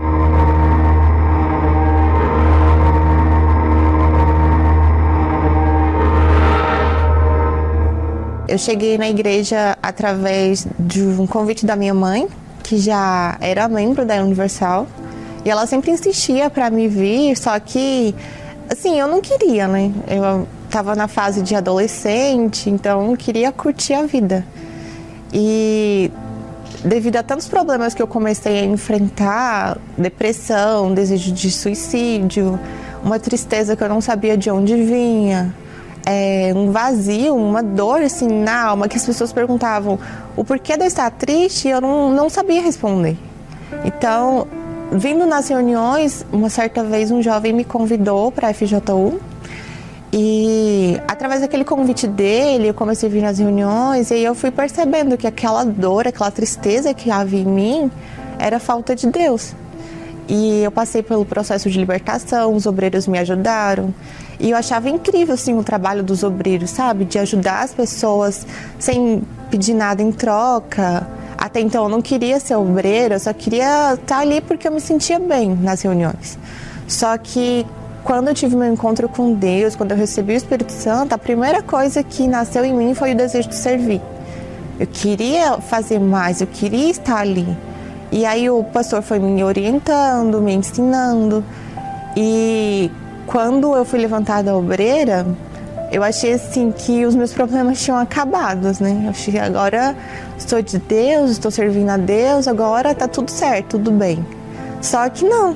[8.46, 12.28] Eu cheguei na igreja através de um convite da minha mãe,
[12.64, 14.88] que já era membro da Universal,
[15.44, 18.14] e ela sempre insistia para me vir, só que
[18.68, 19.92] assim, eu não queria, né?
[20.08, 24.44] Eu estava na fase de adolescente, então queria curtir a vida.
[25.32, 26.10] E
[26.84, 32.58] devido a tantos problemas que eu comecei a enfrentar, depressão, desejo de suicídio,
[33.02, 35.54] uma tristeza que eu não sabia de onde vinha,
[36.06, 39.98] é, um vazio, uma dor assim na alma que as pessoas perguntavam
[40.36, 43.16] o porquê de eu estar triste eu não, não sabia responder.
[43.84, 44.46] Então,
[44.92, 49.20] vindo nas reuniões, uma certa vez um jovem me convidou para a FJU
[50.12, 55.16] e através daquele convite dele eu comecei a vir nas reuniões e eu fui percebendo
[55.16, 57.90] que aquela dor, aquela tristeza que havia em mim
[58.38, 59.54] era falta de Deus.
[60.28, 63.92] E eu passei pelo processo de libertação, os obreiros me ajudaram.
[64.38, 67.04] E eu achava incrível assim o trabalho dos obreiros, sabe?
[67.04, 68.46] De ajudar as pessoas
[68.78, 69.22] sem
[69.54, 71.06] pedir nada em troca.
[71.38, 74.80] Até então eu não queria ser obreira, eu só queria estar ali porque eu me
[74.80, 76.36] sentia bem nas reuniões.
[76.88, 77.64] Só que
[78.02, 81.62] quando eu tive meu encontro com Deus, quando eu recebi o Espírito Santo, a primeira
[81.62, 84.00] coisa que nasceu em mim foi o desejo de servir.
[84.80, 87.46] Eu queria fazer mais, eu queria estar ali.
[88.10, 91.44] E aí o pastor foi me orientando, me ensinando.
[92.16, 92.90] E
[93.26, 95.24] quando eu fui levantada obreira,
[95.94, 99.02] eu achei assim que os meus problemas tinham acabado, né?
[99.04, 99.94] Eu achei agora
[100.36, 104.26] sou de Deus, estou servindo a Deus, agora tá tudo certo, tudo bem.
[104.82, 105.54] Só que não.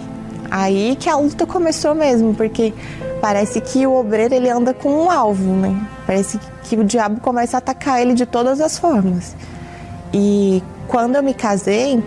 [0.49, 2.73] Aí que a luta começou mesmo, porque
[3.21, 5.77] parece que o obreiro ele anda com um alvo, né?
[6.07, 9.35] Parece que o diabo começa a atacar ele de todas as formas.
[10.15, 12.01] E quando eu me casei,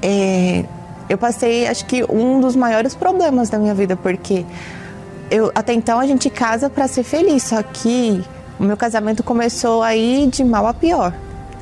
[0.00, 0.64] é,
[1.06, 4.46] eu passei, acho que um dos maiores problemas da minha vida, porque
[5.30, 8.22] eu, até então a gente casa para ser feliz, só que
[8.58, 11.14] o meu casamento começou aí de mal a pior.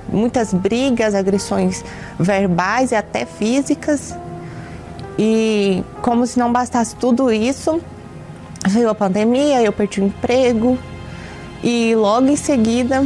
[0.08, 1.84] Muitas brigas, agressões
[2.18, 4.16] verbais e até físicas.
[5.18, 7.80] E como se não bastasse tudo isso,
[8.66, 10.78] veio a pandemia, eu perdi o emprego
[11.62, 13.04] e logo em seguida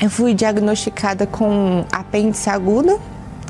[0.00, 2.98] eu fui diagnosticada com apêndice aguda,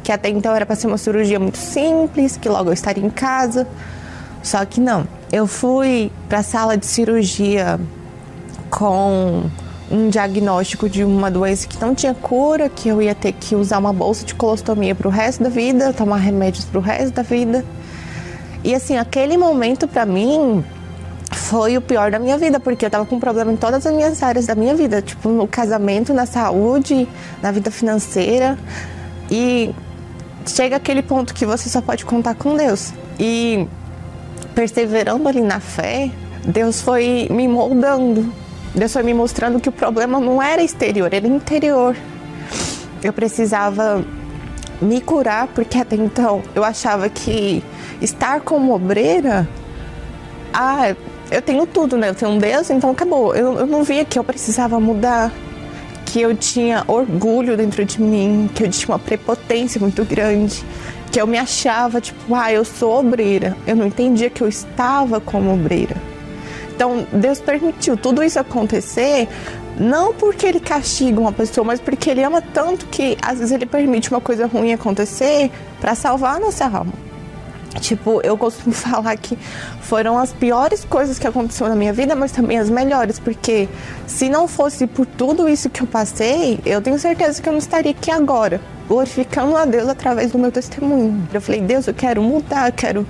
[0.03, 3.11] que até então era para ser uma cirurgia muito simples, que logo eu estaria em
[3.11, 3.67] casa.
[4.43, 5.07] Só que não.
[5.31, 7.79] Eu fui para a sala de cirurgia
[8.71, 9.45] com
[9.91, 13.79] um diagnóstico de uma doença que não tinha cura, que eu ia ter que usar
[13.79, 17.23] uma bolsa de colostomia para o resto da vida, tomar remédios para o resto da
[17.23, 17.65] vida.
[18.65, 20.65] E assim, aquele momento para mim
[21.33, 24.23] foi o pior da minha vida, porque eu tava com problema em todas as minhas
[24.23, 27.09] áreas da minha vida, tipo no casamento, na saúde,
[27.43, 28.59] na vida financeira.
[29.31, 29.75] E
[30.47, 32.93] chega aquele ponto que você só pode contar com Deus.
[33.19, 33.67] E
[34.59, 36.11] perseverando ali na fé,
[36.45, 38.35] Deus foi me moldando.
[38.75, 41.95] Deus foi me mostrando que o problema não era exterior, era interior.
[43.01, 44.05] Eu precisava
[44.83, 47.63] me curar, porque até então eu achava que
[48.03, 49.49] estar como obreira,
[50.53, 50.93] ah,
[51.31, 52.09] eu tenho tudo, né?
[52.09, 53.37] Eu tenho um Deus, então acabou.
[53.37, 55.33] Eu, eu não via que eu precisava mudar
[56.05, 60.65] que eu tinha orgulho dentro de mim, que eu tinha uma prepotência muito grande,
[61.09, 63.57] que eu me achava tipo, ah, eu sou obreira.
[63.67, 65.97] Eu não entendia que eu estava como obreira.
[66.75, 69.29] Então, Deus permitiu tudo isso acontecer,
[69.77, 73.67] não porque ele castiga uma pessoa, mas porque ele ama tanto que às vezes ele
[73.67, 75.51] permite uma coisa ruim acontecer
[75.81, 77.08] para salvar a nossa alma.
[77.81, 79.37] Tipo, eu costumo falar que
[79.81, 83.69] foram as piores coisas que aconteceram na minha vida, mas também as melhores, porque
[84.07, 87.59] se não fosse por tudo isso que eu passei, eu tenho certeza que eu não
[87.59, 91.29] estaria aqui agora, glorificando a Deus através do meu testemunho.
[91.33, 93.07] Eu falei, Deus, eu quero mudar, eu quero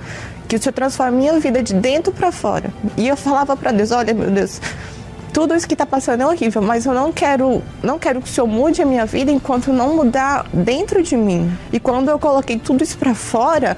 [0.47, 2.73] que o Senhor transforme a minha vida de dentro para fora.
[2.97, 4.59] E eu falava para Deus, olha, meu Deus,
[5.31, 8.31] tudo isso que está passando é horrível, mas eu não quero, não quero que o
[8.31, 11.51] Senhor mude a minha vida enquanto não mudar dentro de mim.
[11.71, 13.77] E quando eu coloquei tudo isso para fora,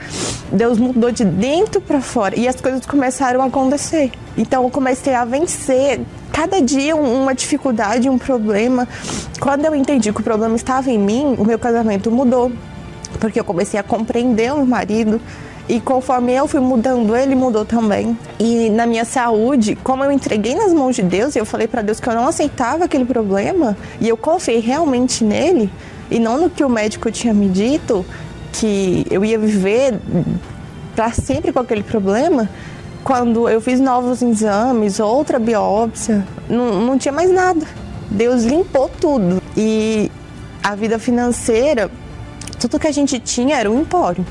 [0.51, 4.11] Deus mudou de dentro para fora e as coisas começaram a acontecer.
[4.37, 8.87] Então eu comecei a vencer cada dia uma dificuldade, um problema.
[9.39, 12.51] Quando eu entendi que o problema estava em mim, o meu casamento mudou,
[13.19, 15.21] porque eu comecei a compreender o meu marido.
[15.69, 18.17] E conforme eu fui mudando, ele mudou também.
[18.39, 21.81] E na minha saúde, como eu entreguei nas mãos de Deus, e eu falei para
[21.81, 25.71] Deus que eu não aceitava aquele problema, e eu confiei realmente nele,
[26.09, 28.05] e não no que o médico tinha me dito,
[28.51, 29.97] que eu ia viver
[30.95, 32.49] para sempre com aquele problema,
[33.03, 37.65] quando eu fiz novos exames, outra biópsia, não, não tinha mais nada.
[38.09, 39.41] Deus limpou tudo.
[39.55, 40.11] E
[40.61, 41.89] a vida financeira,
[42.59, 44.25] tudo que a gente tinha era um empório.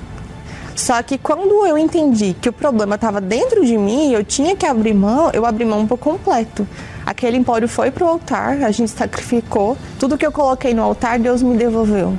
[0.74, 4.64] Só que quando eu entendi que o problema estava dentro de mim, eu tinha que
[4.64, 6.66] abrir mão, eu abri mão por completo.
[7.04, 9.76] Aquele empório foi pro altar, a gente sacrificou.
[9.98, 12.16] Tudo que eu coloquei no altar, Deus me devolveu.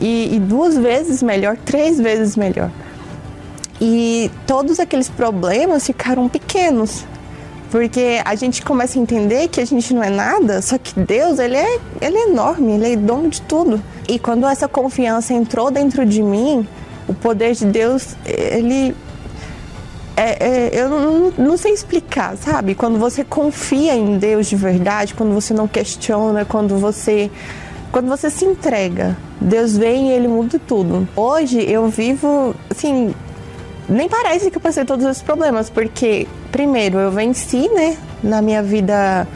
[0.00, 2.70] E, e duas vezes melhor, três vezes melhor.
[3.80, 7.04] E todos aqueles problemas ficaram pequenos,
[7.70, 11.38] porque a gente começa a entender que a gente não é nada, só que Deus,
[11.38, 13.80] ele é, ele é enorme, ele é dono de tudo.
[14.08, 16.66] E quando essa confiança entrou dentro de mim,
[17.08, 18.94] o poder de Deus, ele
[20.16, 22.74] é, é, eu não, não, sei explicar, sabe?
[22.74, 27.30] Quando você confia em Deus de verdade, quando você não questiona, quando você
[27.90, 31.08] quando você se entrega, Deus vem e ele muda tudo.
[31.16, 33.14] Hoje eu vivo, assim,
[33.88, 38.62] nem parece que eu passei todos esses problemas, porque, primeiro, eu venci, né, na minha
[38.62, 39.26] vida,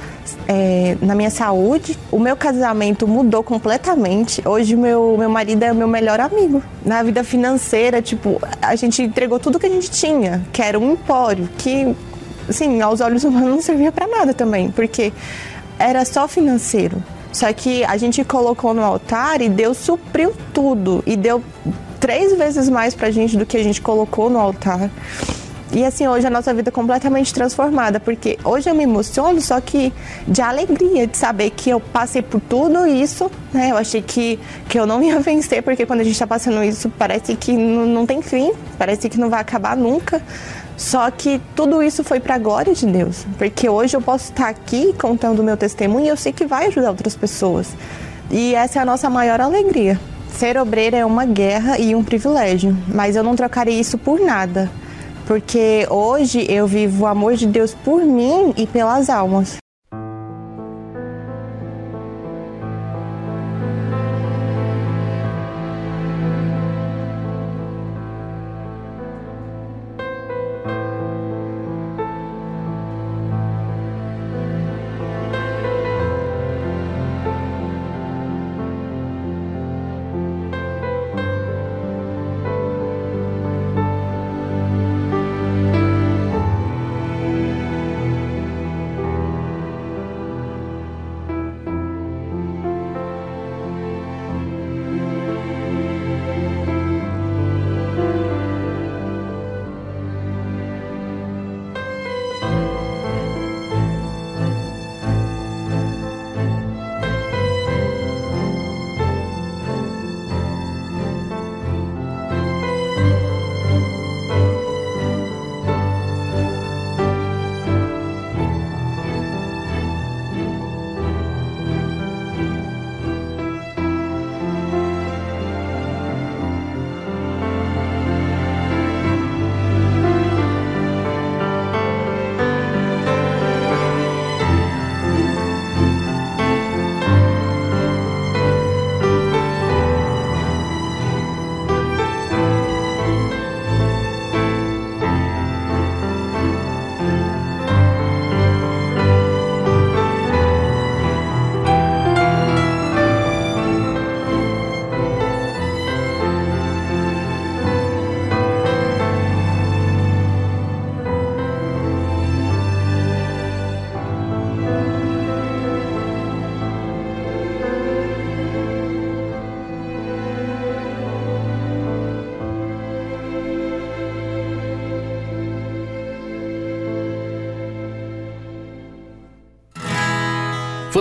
[0.47, 1.99] é, na minha saúde.
[2.11, 4.47] O meu casamento mudou completamente.
[4.47, 6.63] Hoje, meu, meu marido é meu melhor amigo.
[6.85, 10.93] Na vida financeira, tipo, a gente entregou tudo que a gente tinha, que era um
[10.93, 11.95] empório, que,
[12.49, 15.13] assim, aos olhos humanos não servia para nada também, porque
[15.79, 17.03] era só financeiro.
[17.33, 21.43] Só que a gente colocou no altar e Deus supriu tudo e deu
[22.03, 24.91] três vezes mais pra gente do que a gente colocou no altar.
[25.73, 29.61] E assim, hoje a nossa vida é completamente transformada, porque hoje eu me emociono, só
[29.61, 29.91] que
[30.27, 33.71] de alegria, de saber que eu passei por tudo isso, né?
[33.71, 34.39] Eu achei que,
[34.69, 37.87] que eu não ia vencer, porque quando a gente tá passando isso, parece que não,
[37.87, 40.21] não tem fim, parece que não vai acabar nunca.
[40.77, 44.49] Só que tudo isso foi para a glória de Deus, porque hoje eu posso estar
[44.49, 47.69] aqui contando o meu testemunho e eu sei que vai ajudar outras pessoas.
[48.29, 49.99] E essa é a nossa maior alegria.
[50.37, 54.71] Ser obreira é uma guerra e um privilégio, mas eu não trocaria isso por nada,
[55.27, 59.62] porque hoje eu vivo o amor de Deus por mim e pelas almas.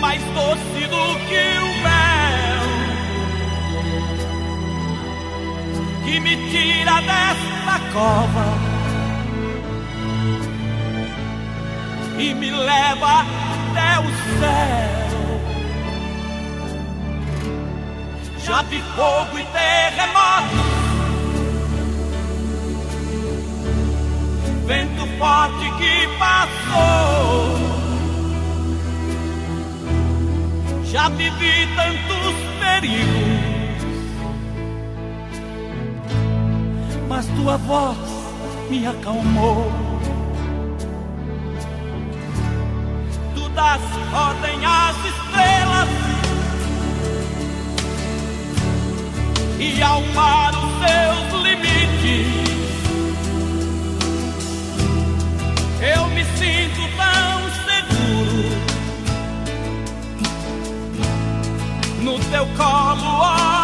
[0.00, 2.64] Mais doce do que o mel
[6.04, 8.74] que me tira desta cova
[12.18, 14.08] e me leva até o
[14.38, 15.14] céu.
[18.44, 20.74] Já vi fogo e terremoto.
[24.66, 27.83] Vento forte que passou
[30.94, 33.08] já vivi tantos perigos,
[37.08, 37.98] mas tua voz
[38.70, 39.72] me acalmou.
[43.34, 43.80] Tu das
[44.12, 45.88] ordem às estrelas
[49.58, 52.54] e ao mar os seus limites.
[55.96, 57.03] Eu me sinto tão
[62.04, 63.63] no teu colo altíssimo.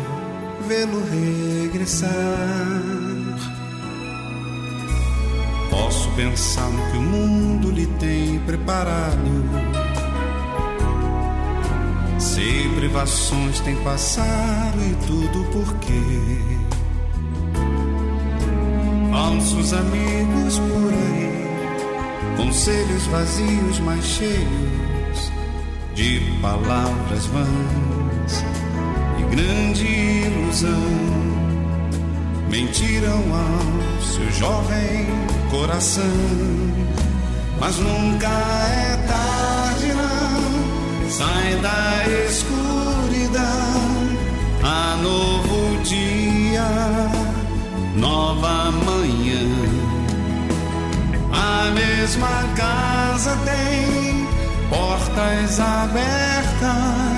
[0.61, 2.09] vê-lo regressar.
[5.69, 9.71] Posso pensar no que o mundo lhe tem preparado.
[12.19, 16.61] Sei privações tem passado e tudo porque
[19.11, 25.31] falsos amigos por aí, conselhos vazios mais cheios
[25.93, 27.80] de palavras vãs
[30.61, 30.81] ilusão
[32.49, 35.07] mentiram ao seu jovem
[35.49, 36.03] coração.
[37.59, 41.09] Mas nunca é tarde, não.
[41.09, 43.41] Sai da escuridão.
[44.63, 46.67] Há novo dia,
[47.95, 49.47] nova manhã.
[51.33, 54.27] A mesma casa tem
[54.69, 57.10] portas abertas,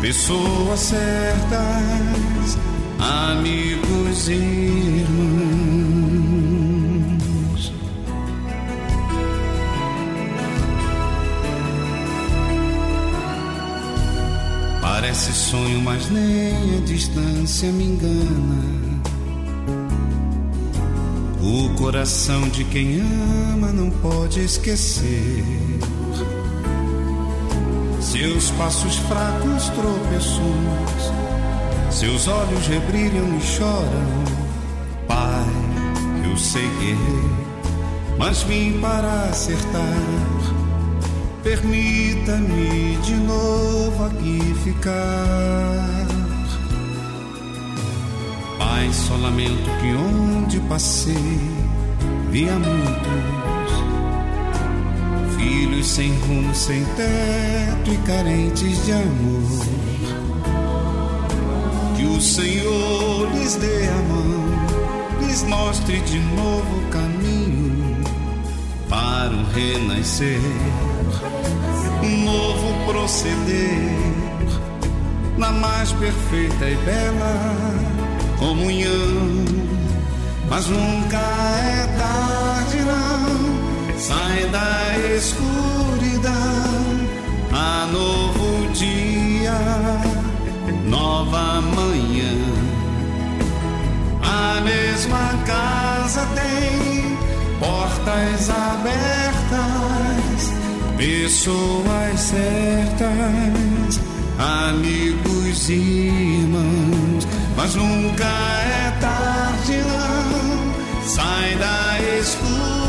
[0.00, 2.58] pessoas certas
[2.98, 4.32] amigos e
[5.04, 6.00] irmãos.
[14.80, 18.80] Parece sonho, mas nem a distância me engana.
[21.42, 25.44] O coração de quem ama não pode esquecer.
[28.10, 31.30] Seus passos fracos, tropeços
[31.90, 34.24] seus olhos rebrilham e choram,
[35.06, 35.44] Pai,
[36.24, 37.30] eu sei errei,
[38.16, 39.82] mas vim para acertar.
[41.42, 46.06] Permita-me de novo aqui ficar.
[48.58, 51.40] Pai, só lamento que onde passei
[52.30, 53.39] via muitos
[55.84, 60.00] sem rumo, sem teto e carentes de amor
[61.96, 68.04] que o Senhor lhes dê a mão, lhes mostre de novo o caminho
[68.88, 70.40] para o renascer,
[72.02, 74.20] um novo proceder
[75.36, 77.80] na mais perfeita e bela
[78.38, 79.44] comunhão.
[80.48, 83.59] Mas nunca é tarde, não.
[84.00, 86.32] Sai da escuridão,
[87.52, 89.52] a novo dia
[90.86, 92.34] nova manhã.
[94.22, 97.18] A mesma casa tem
[97.58, 99.60] portas abertas,
[100.96, 104.00] pessoas certas,
[104.38, 105.74] amigos e
[106.40, 107.28] irmãos.
[107.54, 111.06] Mas nunca é tarde, não.
[111.06, 112.79] Sai da escuridão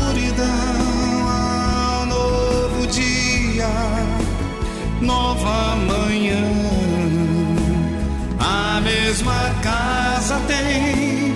[3.62, 3.68] dia,
[5.00, 6.62] nova manhã
[8.82, 11.34] mesma casa tem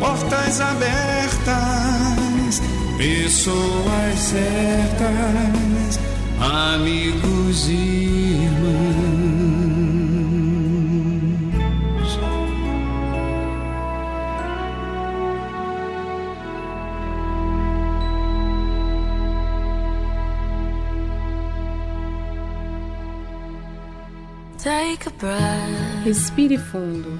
[0.00, 1.02] portas abertas,
[2.98, 6.00] pessoas certas,
[6.40, 9.05] amigos e irmãos.
[26.04, 27.18] Respire fundo.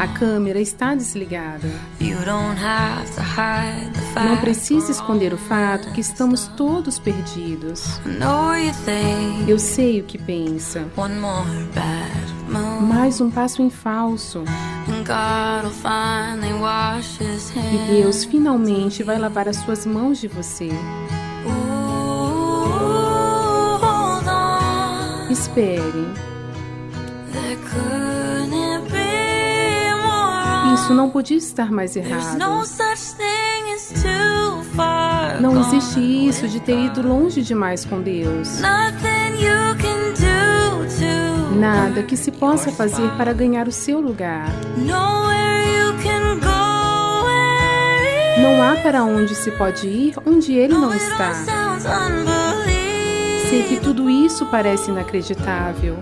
[0.00, 1.68] A câmera está desligada.
[4.24, 8.00] Não precisa esconder o fato que estamos todos perdidos.
[9.46, 10.86] Eu sei o que pensa.
[12.82, 14.44] Mais um passo em falso.
[17.72, 20.70] E Deus finalmente vai lavar as suas mãos de você.
[25.52, 26.08] Espere.
[30.72, 32.38] Isso não podia estar mais errado.
[35.42, 38.60] Não existe isso de ter ido longe demais com Deus.
[41.60, 44.48] Nada que se possa fazer para ganhar o seu lugar.
[48.40, 51.34] Não há para onde se pode ir onde Ele não está
[53.52, 55.98] sei que tudo isso parece inacreditável.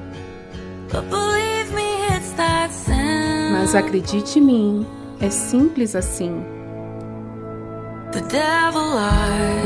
[3.50, 4.86] Mas acredite em mim,
[5.20, 6.44] é simples assim.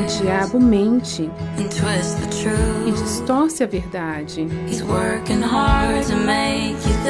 [0.03, 1.31] O diabo mente
[2.87, 4.47] e distorce a verdade.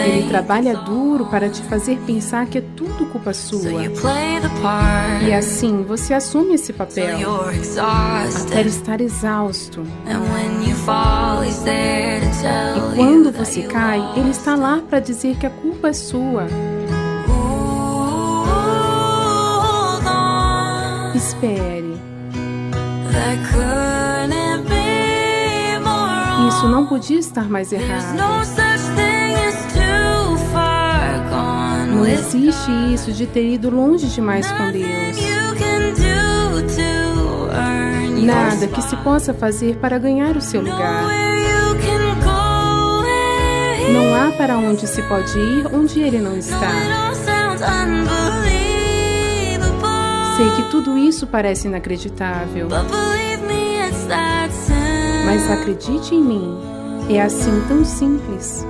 [0.06, 3.82] Ele trabalha duro para te fazer pensar que é tudo culpa sua.
[5.26, 7.18] E assim você assume esse papel
[8.46, 9.82] até estar exausto.
[12.76, 16.46] E quando você cai, ele está lá para dizer que a culpa é sua.
[21.14, 21.94] Espere.
[26.48, 28.16] Isso não podia estar mais errado.
[31.94, 35.16] Não existe isso de ter ido longe demais com Deus.
[38.24, 41.04] Nada que se possa fazer para ganhar o seu lugar.
[43.92, 46.72] Não há para onde se pode ir onde ele não está.
[50.36, 52.68] Sei que tudo isso parece inacreditável.
[55.24, 56.58] Mas acredite em mim,
[57.08, 58.66] é assim tão simples.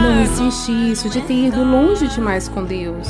[0.00, 3.08] Não existe isso de ter ido longe demais com Deus.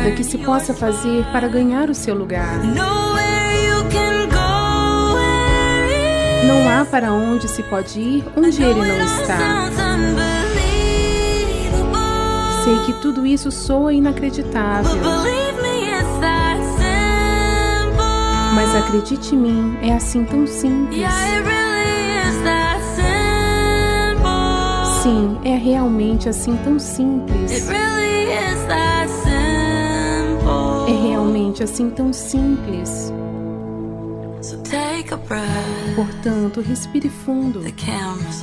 [0.00, 2.58] Nada que se possa fazer para ganhar o seu lugar.
[6.46, 9.36] Não há para onde se pode ir onde ele não está.
[12.64, 14.90] Sei que tudo isso soa inacreditável.
[18.54, 20.98] Mas acredite em mim, é assim tão simples.
[25.02, 27.68] Sim, é realmente assim tão simples.
[31.60, 33.12] Realmente assim tão simples.
[35.94, 37.60] Portanto, respire fundo.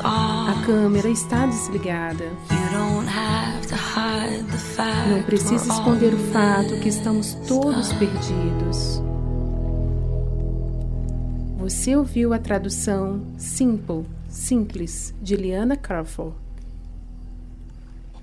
[0.04, 2.26] A câmera está desligada.
[5.10, 9.02] Não precisa esconder o fato que estamos todos perdidos.
[11.58, 16.36] Você ouviu a tradução Simple, Simples, de Liana Crawford.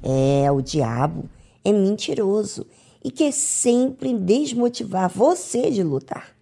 [0.02, 1.28] É, o diabo
[1.64, 2.66] é mentiroso
[3.04, 6.34] e quer sempre desmotivar você de lutar.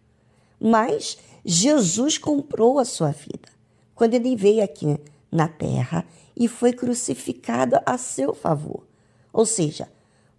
[0.60, 3.50] Mas Jesus comprou a sua vida
[3.96, 4.96] quando ele veio aqui
[5.30, 6.06] na terra
[6.36, 8.86] e foi crucificado a seu favor.
[9.32, 9.88] Ou seja,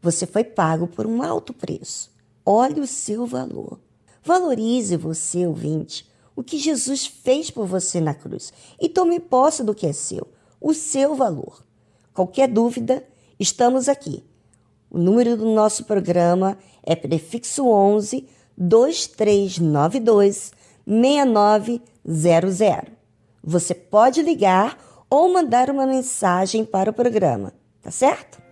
[0.01, 2.11] você foi pago por um alto preço.
[2.45, 3.79] Olhe o seu valor.
[4.23, 9.75] Valorize você, ouvinte, o que Jesus fez por você na cruz e tome posse do
[9.75, 10.27] que é seu,
[10.59, 11.63] o seu valor.
[12.13, 13.05] Qualquer dúvida,
[13.39, 14.23] estamos aqui.
[14.93, 20.51] O número do nosso programa é prefixo 11 2392
[20.85, 22.91] 6900.
[23.43, 24.77] Você pode ligar
[25.09, 27.51] ou mandar uma mensagem para o programa,
[27.81, 28.42] tá certo?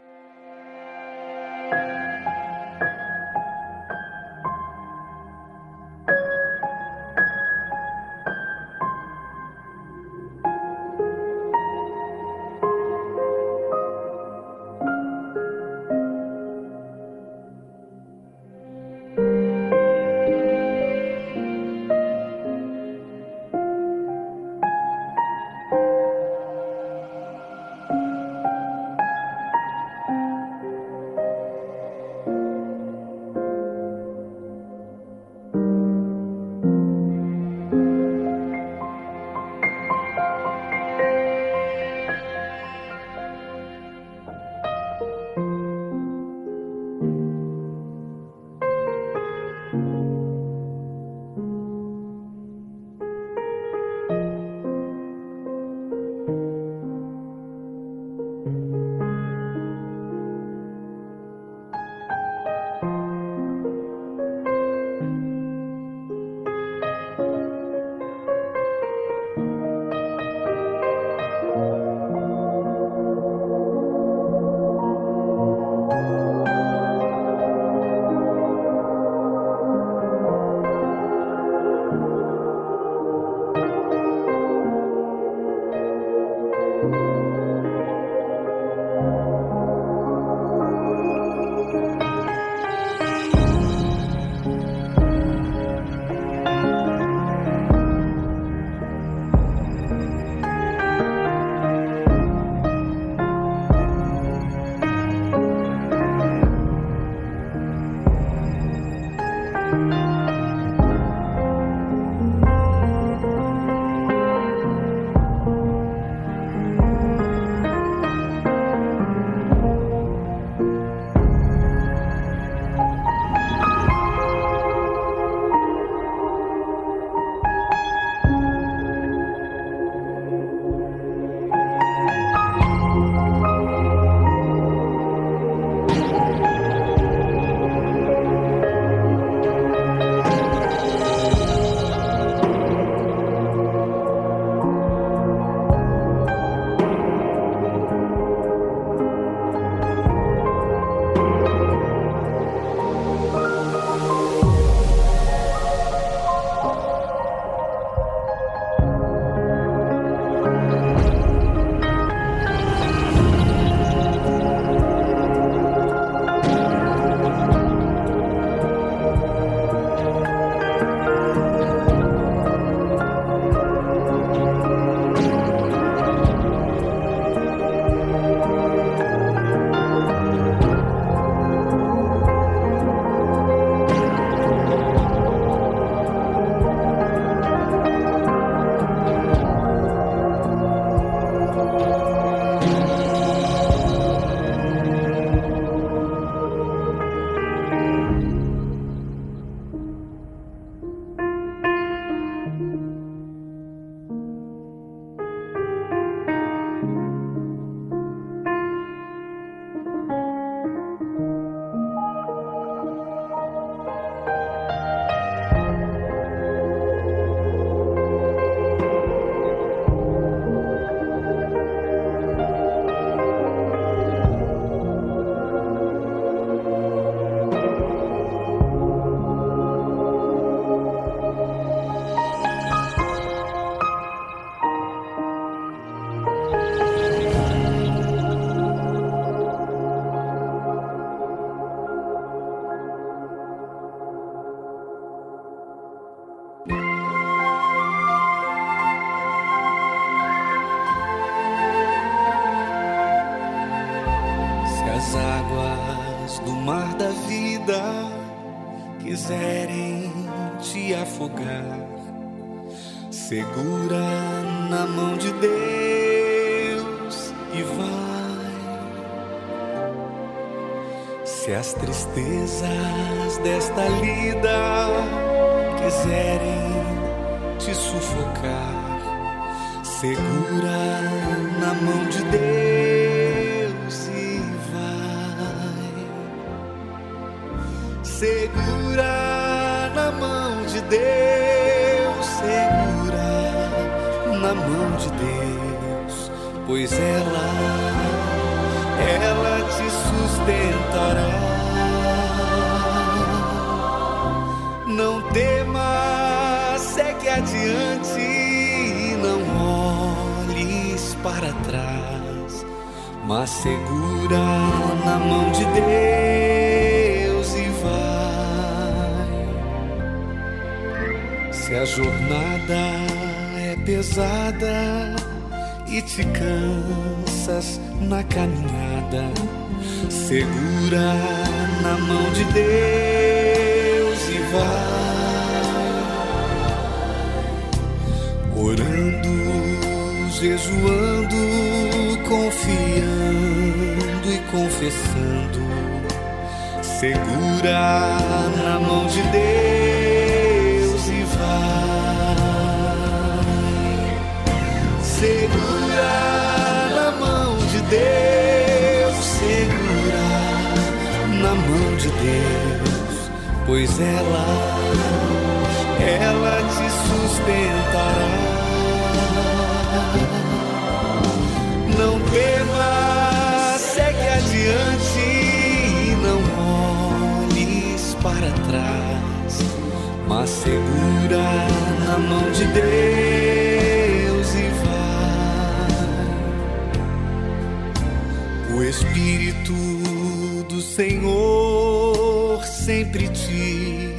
[390.81, 394.15] Senhor sempre te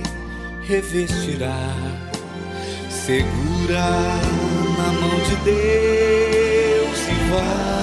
[0.66, 1.58] revestirá,
[2.88, 3.90] segura
[4.78, 7.82] na mão de Deus e vai.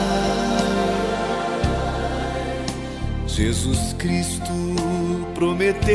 [3.28, 4.54] Jesus Cristo
[5.36, 5.90] prometeu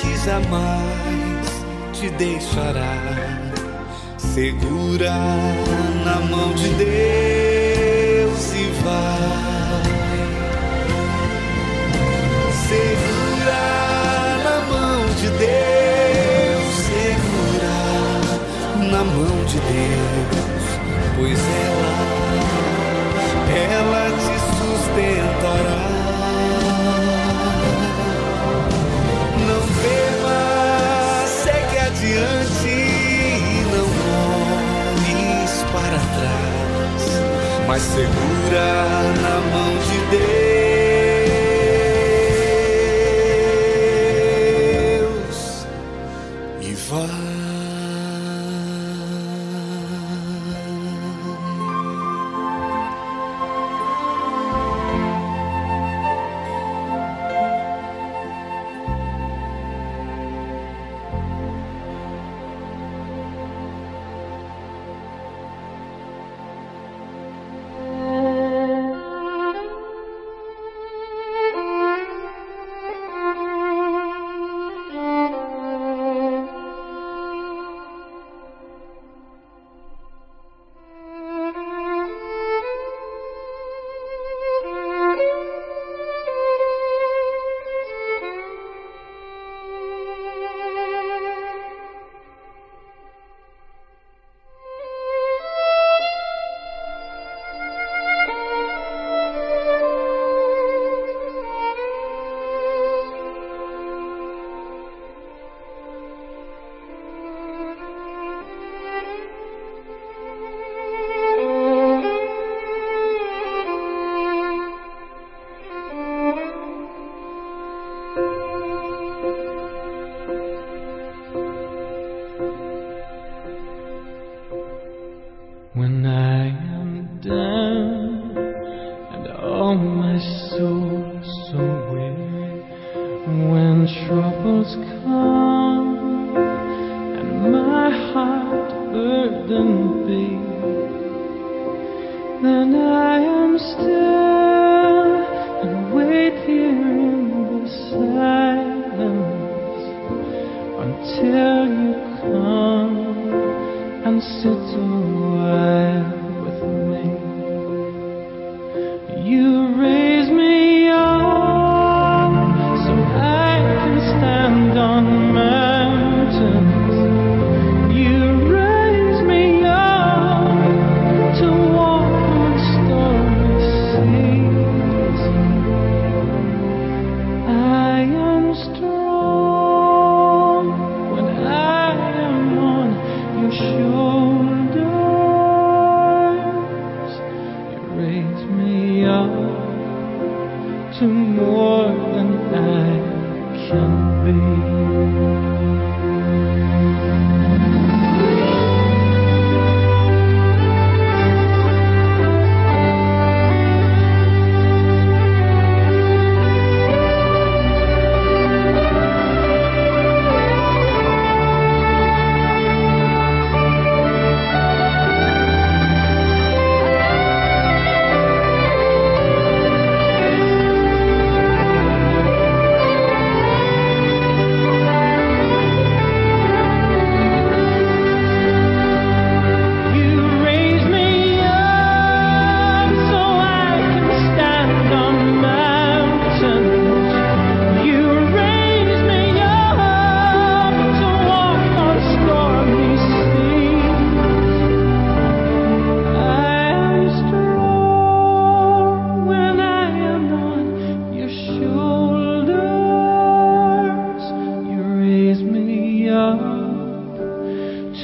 [0.00, 1.48] que jamais
[1.92, 3.42] te deixará,
[4.18, 5.14] segura
[6.04, 9.59] na mão de Deus e vai.
[19.00, 20.64] na mão de Deus,
[21.16, 21.92] pois ela,
[23.72, 25.82] ela te sustentará.
[29.48, 30.40] Não tema,
[31.26, 32.76] segue adiante,
[33.72, 33.88] não
[34.92, 37.02] olhes para trás,
[37.66, 38.68] mas segura
[39.22, 40.49] na mão de Deus.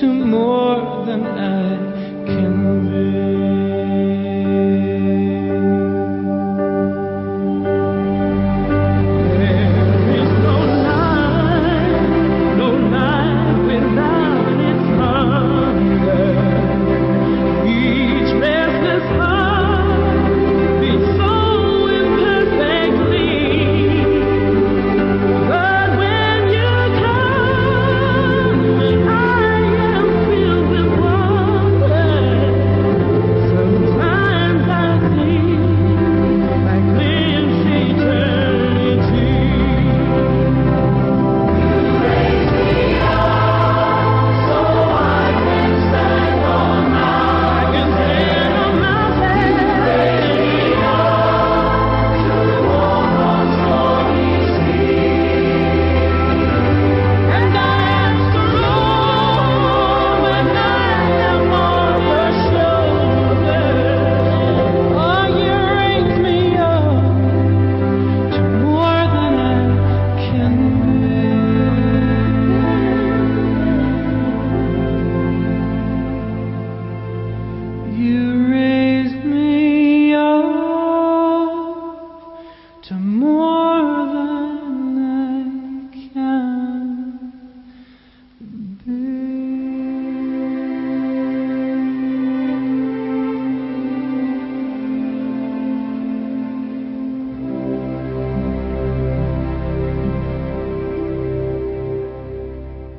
[0.00, 3.35] to more than I can bear.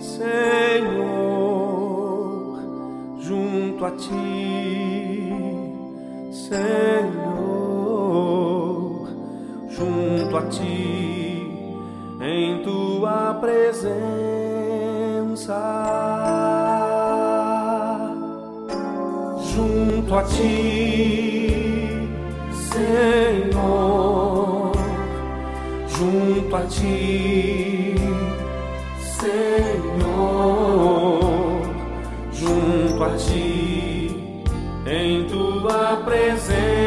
[0.00, 1.38] Senhor,
[3.18, 5.32] junto a ti,
[6.30, 7.38] Senhor,
[9.68, 11.46] junto a ti,
[12.20, 14.02] em tua presença.
[19.54, 22.08] Junto a ti,
[22.52, 23.92] Senhor
[26.02, 27.71] junto a ti,
[29.22, 30.02] Senhor,
[32.32, 34.42] junto a ti,
[34.84, 36.81] em tua presença.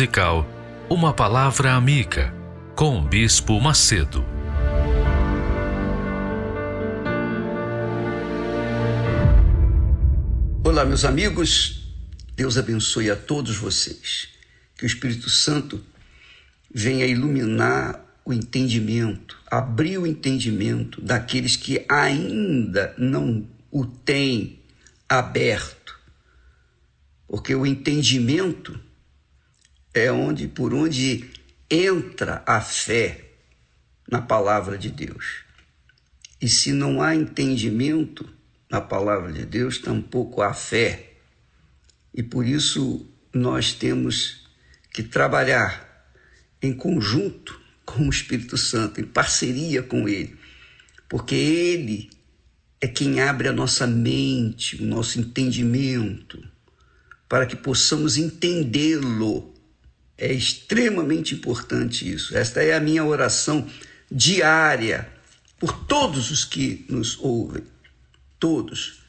[0.00, 0.48] Musical
[0.88, 2.32] Uma Palavra Amiga,
[2.74, 4.24] com o Bispo Macedo.
[10.64, 11.92] Olá, meus amigos,
[12.34, 14.28] Deus abençoe a todos vocês.
[14.74, 15.84] Que o Espírito Santo
[16.74, 24.60] venha iluminar o entendimento, abrir o entendimento daqueles que ainda não o têm
[25.06, 25.94] aberto.
[27.28, 28.80] Porque o entendimento
[29.92, 31.30] é onde por onde
[31.70, 33.24] entra a fé
[34.10, 35.44] na palavra de Deus.
[36.40, 38.28] E se não há entendimento
[38.70, 41.12] na palavra de Deus, tampouco há fé.
[42.14, 44.48] E por isso nós temos
[44.92, 46.08] que trabalhar
[46.62, 50.36] em conjunto com o Espírito Santo, em parceria com ele,
[51.08, 52.10] porque ele
[52.80, 56.42] é quem abre a nossa mente, o nosso entendimento,
[57.28, 59.49] para que possamos entendê-lo
[60.20, 62.36] é extremamente importante isso.
[62.36, 63.66] Esta é a minha oração
[64.10, 65.08] diária
[65.58, 67.64] por todos os que nos ouvem.
[68.38, 69.00] Todos.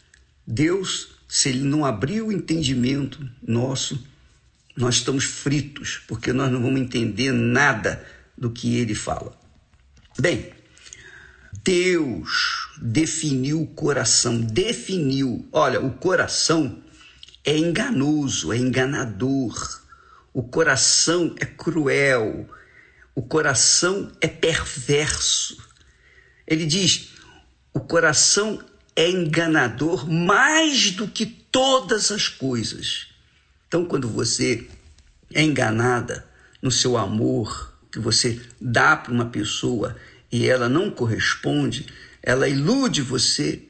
[0.48, 4.02] Deus, se Ele não abrir o entendimento nosso,
[4.76, 8.06] nós estamos fritos, porque nós não vamos entender nada
[8.38, 9.38] do que Ele fala.
[10.18, 10.52] Bem,
[11.64, 15.48] Deus definiu o coração, definiu.
[15.52, 16.82] Olha, o coração
[17.44, 19.81] é enganoso, é enganador.
[20.34, 22.50] O coração é cruel.
[23.14, 25.58] O coração é perverso.
[26.48, 27.14] Ele diz:
[27.74, 28.64] o coração
[28.96, 33.08] é enganador mais do que todas as coisas.
[33.68, 34.68] Então, quando você
[35.34, 36.28] é enganada
[36.62, 39.96] no seu amor, que você dá para uma pessoa
[40.32, 41.88] e ela não corresponde,
[42.22, 43.64] ela ilude você,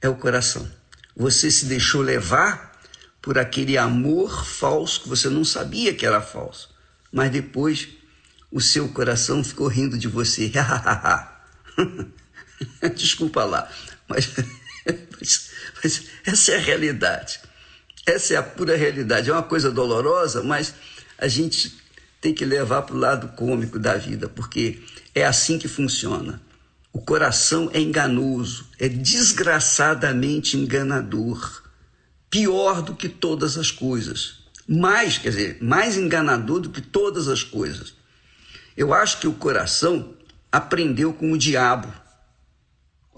[0.00, 0.68] é o coração.
[1.16, 2.67] Você se deixou levar
[3.28, 6.74] por aquele amor falso que você não sabia que era falso,
[7.12, 7.86] mas depois
[8.50, 10.50] o seu coração ficou rindo de você.
[12.96, 13.70] Desculpa lá,
[14.08, 14.30] mas,
[15.12, 15.50] mas,
[15.84, 17.38] mas, essa é a realidade.
[18.06, 19.28] Essa é a pura realidade.
[19.28, 20.72] É uma coisa dolorosa, mas
[21.18, 21.76] a gente
[22.22, 24.82] tem que levar para o lado cômico da vida, porque
[25.14, 26.40] é assim que funciona.
[26.94, 31.67] O coração é enganoso, é desgraçadamente enganador,
[32.30, 34.38] pior do que todas as coisas.
[34.66, 37.94] Mais, quer dizer, mais enganador do que todas as coisas.
[38.76, 40.14] Eu acho que o coração
[40.52, 41.92] aprendeu com o diabo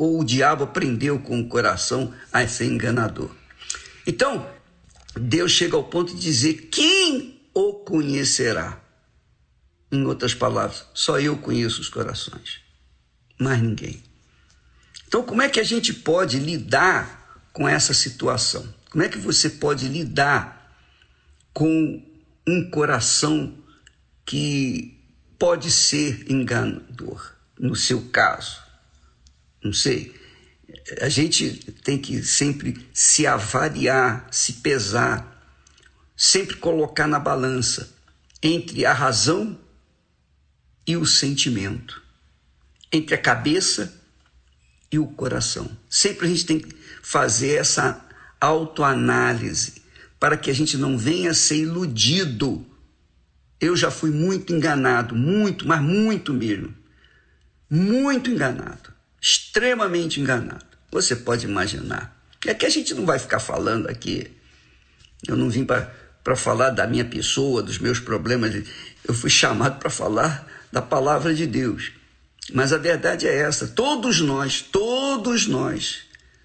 [0.00, 3.30] ou o diabo aprendeu com o coração a ser enganador.
[4.06, 4.50] Então,
[5.14, 8.80] Deus chega ao ponto de dizer: quem o conhecerá?
[9.92, 12.60] Em outras palavras, só eu conheço os corações,
[13.38, 14.02] mais ninguém.
[15.06, 18.72] Então, como é que a gente pode lidar com essa situação?
[18.90, 20.74] Como é que você pode lidar
[21.52, 22.02] com
[22.46, 23.56] um coração
[24.26, 24.98] que
[25.38, 28.70] pode ser enganador, no seu caso?
[29.62, 30.14] não sei.
[31.00, 35.44] A gente tem que sempre se avaliar, se pesar,
[36.16, 37.92] sempre colocar na balança
[38.42, 39.58] entre a razão
[40.86, 42.02] e o sentimento,
[42.92, 44.00] entre a cabeça
[44.90, 45.70] e o coração.
[45.88, 48.04] Sempre a gente tem que fazer essa
[48.40, 49.82] autoanálise
[50.18, 52.66] para que a gente não venha a ser iludido.
[53.60, 56.74] Eu já fui muito enganado, muito, mas muito mesmo.
[57.68, 58.90] Muito enganado
[59.20, 60.64] extremamente enganado.
[60.90, 62.16] Você pode imaginar.
[62.46, 64.30] É que a gente não vai ficar falando aqui.
[65.28, 68.66] Eu não vim para falar da minha pessoa, dos meus problemas.
[69.06, 71.92] Eu fui chamado para falar da palavra de Deus.
[72.52, 75.98] Mas a verdade é essa: todos nós, todos nós,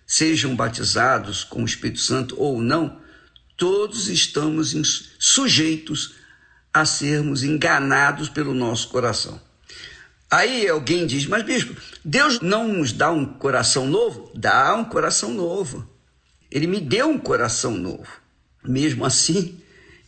[0.06, 2.99] sejam batizados com o Espírito Santo ou não,
[3.57, 6.15] todos estamos sujeitos
[6.73, 9.41] a sermos enganados pelo nosso coração.
[10.30, 14.32] Aí alguém diz, mas bispo, Deus não nos dá um coração novo?
[14.36, 15.88] Dá um coração novo.
[16.52, 18.07] Ele me deu um coração novo.
[18.64, 19.60] Mesmo assim,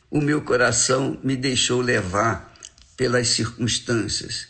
[0.10, 2.54] o meu coração me deixou levar
[2.96, 4.48] pelas circunstâncias,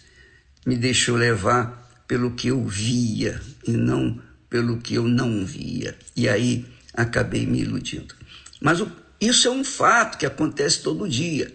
[0.66, 5.98] me deixou levar pelo que eu via e não pelo que eu não via.
[6.16, 8.16] E aí acabei me iludindo.
[8.62, 11.54] Mas o, isso é um fato que acontece todo dia.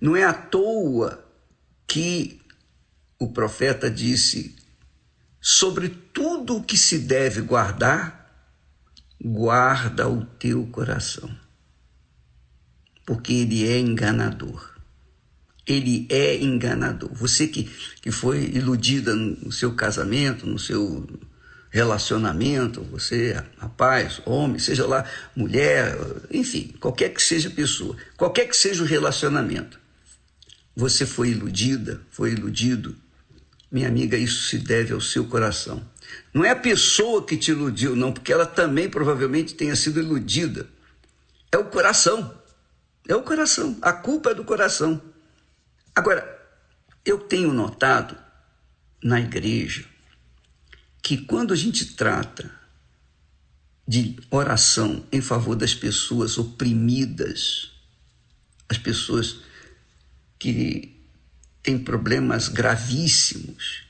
[0.00, 1.24] Não é à toa
[1.86, 2.40] que
[3.18, 4.56] o profeta disse:
[5.40, 8.22] sobre tudo o que se deve guardar,
[9.20, 11.30] guarda o teu coração,
[13.06, 14.70] porque ele é enganador.
[15.64, 17.14] Ele é enganador.
[17.14, 17.70] Você que,
[18.00, 21.06] que foi iludida no seu casamento, no seu
[21.72, 25.96] relacionamento, você, rapaz, homem, seja lá mulher,
[26.30, 29.80] enfim, qualquer que seja a pessoa, qualquer que seja o relacionamento,
[30.76, 32.94] você foi iludida, foi iludido,
[33.70, 35.82] minha amiga, isso se deve ao seu coração.
[36.34, 40.68] Não é a pessoa que te iludiu, não, porque ela também provavelmente tenha sido iludida.
[41.50, 42.34] É o coração.
[43.08, 43.78] É o coração.
[43.80, 45.00] A culpa é do coração.
[45.94, 46.38] Agora,
[47.02, 48.14] eu tenho notado
[49.02, 49.86] na igreja
[51.02, 52.50] que quando a gente trata
[53.86, 57.72] de oração em favor das pessoas oprimidas,
[58.68, 59.40] as pessoas
[60.38, 60.96] que
[61.62, 63.82] tem problemas gravíssimos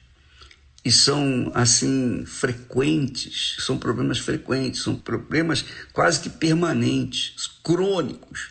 [0.85, 8.51] e são assim frequentes, são problemas frequentes, são problemas quase que permanentes, crônicos.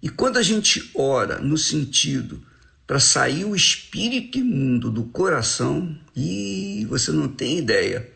[0.00, 2.44] E quando a gente ora no sentido
[2.92, 8.12] para sair o espírito imundo do coração, e você não tem ideia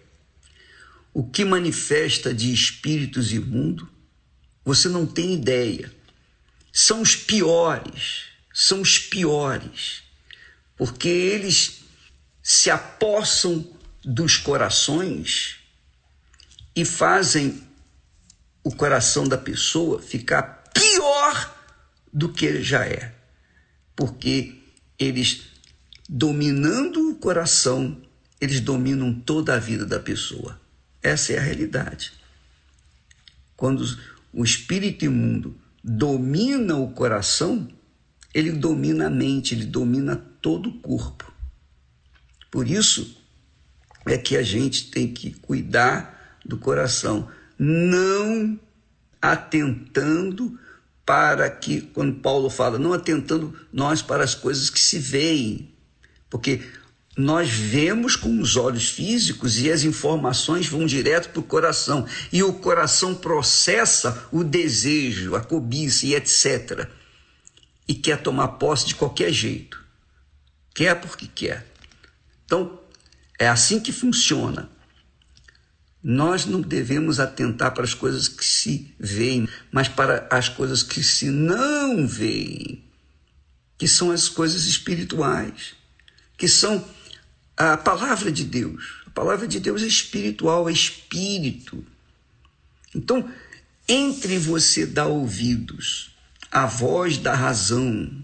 [1.14, 3.88] o que manifesta de espíritos imundos,
[4.62, 5.90] você não tem ideia.
[6.70, 10.02] São os piores, são os piores
[10.76, 11.80] porque eles
[12.42, 13.66] se apossam
[14.04, 15.56] dos corações
[16.76, 17.66] e fazem
[18.62, 21.64] o coração da pessoa ficar pior
[22.12, 23.14] do que ele já é.
[23.96, 24.55] Porque
[24.98, 25.42] eles,
[26.08, 28.00] dominando o coração,
[28.40, 30.60] eles dominam toda a vida da pessoa.
[31.02, 32.12] Essa é a realidade.
[33.56, 33.84] Quando
[34.32, 37.68] o espírito imundo domina o coração,
[38.34, 41.32] ele domina a mente, ele domina todo o corpo.
[42.50, 43.16] Por isso
[44.06, 47.28] é que a gente tem que cuidar do coração,
[47.58, 48.58] não
[49.20, 50.58] atentando
[51.06, 55.72] para que, quando Paulo fala, não atentando nós para as coisas que se veem,
[56.28, 56.60] porque
[57.16, 62.06] nós vemos com os olhos físicos e as informações vão direto para o coração.
[62.30, 66.88] E o coração processa o desejo, a cobiça e etc.
[67.88, 69.82] E quer tomar posse de qualquer jeito.
[70.74, 71.66] Quer porque quer.
[72.44, 72.78] Então,
[73.38, 74.68] é assim que funciona.
[76.08, 81.02] Nós não devemos atentar para as coisas que se veem, mas para as coisas que
[81.02, 82.84] se não veem,
[83.76, 85.74] que são as coisas espirituais,
[86.38, 86.88] que são
[87.56, 89.02] a palavra de Deus.
[89.04, 91.84] A palavra de Deus é espiritual, é espírito.
[92.94, 93.28] Então,
[93.88, 96.12] entre você dar ouvidos
[96.52, 98.16] à voz da razão,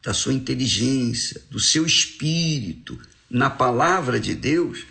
[0.00, 2.96] da sua inteligência, do seu espírito
[3.28, 4.86] na palavra de Deus,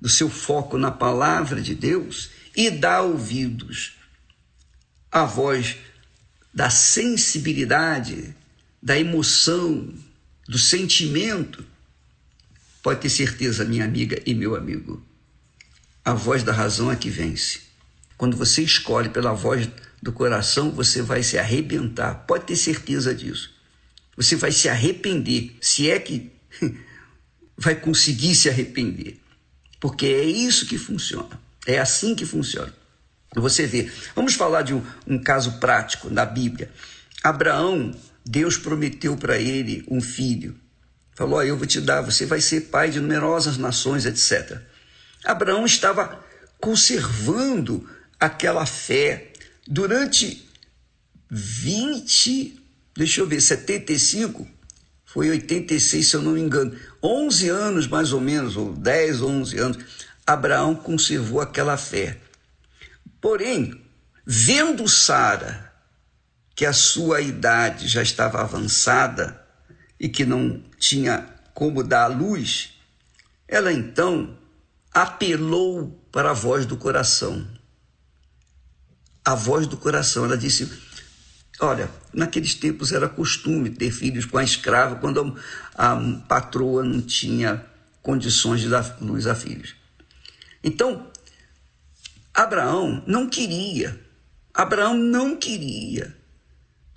[0.00, 3.92] do seu foco na palavra de Deus, e dar ouvidos
[5.10, 5.76] à voz
[6.52, 8.34] da sensibilidade,
[8.82, 9.92] da emoção,
[10.48, 11.64] do sentimento,
[12.82, 15.04] Pode ter certeza, minha amiga e meu amigo,
[16.04, 17.60] a voz da razão é que vence.
[18.16, 19.68] Quando você escolhe pela voz
[20.02, 22.24] do coração, você vai se arrebentar.
[22.26, 23.54] Pode ter certeza disso.
[24.16, 26.30] Você vai se arrepender, se é que
[27.56, 29.20] vai conseguir se arrepender.
[29.80, 31.40] Porque é isso que funciona.
[31.66, 32.72] É assim que funciona.
[33.34, 33.90] Você vê.
[34.14, 36.70] Vamos falar de um, um caso prático da Bíblia.
[37.22, 37.94] Abraão,
[38.24, 40.56] Deus prometeu para ele um filho.
[41.14, 44.60] Falou: oh, Eu vou te dar, você vai ser pai de numerosas nações, etc.
[45.24, 46.24] Abraão estava
[46.60, 47.88] conservando
[48.18, 49.32] aquela fé
[49.66, 50.48] durante
[51.30, 52.62] 20,
[52.96, 54.46] deixa eu ver, 75,
[55.12, 56.72] foi 86, se eu não me engano,
[57.02, 59.78] 11 anos mais ou menos, ou 10, 11 anos,
[60.24, 62.16] Abraão conservou aquela fé.
[63.20, 63.84] Porém,
[64.24, 65.72] vendo Sara
[66.54, 69.44] que a sua idade já estava avançada
[69.98, 72.74] e que não tinha como dar a luz,
[73.48, 74.38] ela então
[74.94, 77.44] apelou para a voz do coração.
[79.24, 80.70] A voz do coração, ela disse:
[81.60, 85.38] Olha, naqueles tempos era costume ter filhos com a escrava quando
[85.74, 85.96] a,
[86.26, 87.66] patroa não tinha
[88.00, 89.76] condições de dar luz a filhos.
[90.64, 91.10] Então,
[92.32, 94.00] Abraão não queria.
[94.54, 96.16] Abraão não queria.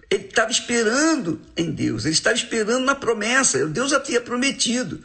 [0.10, 5.04] Ele estava esperando em Deus, ele estava esperando na promessa, Deus havia prometido.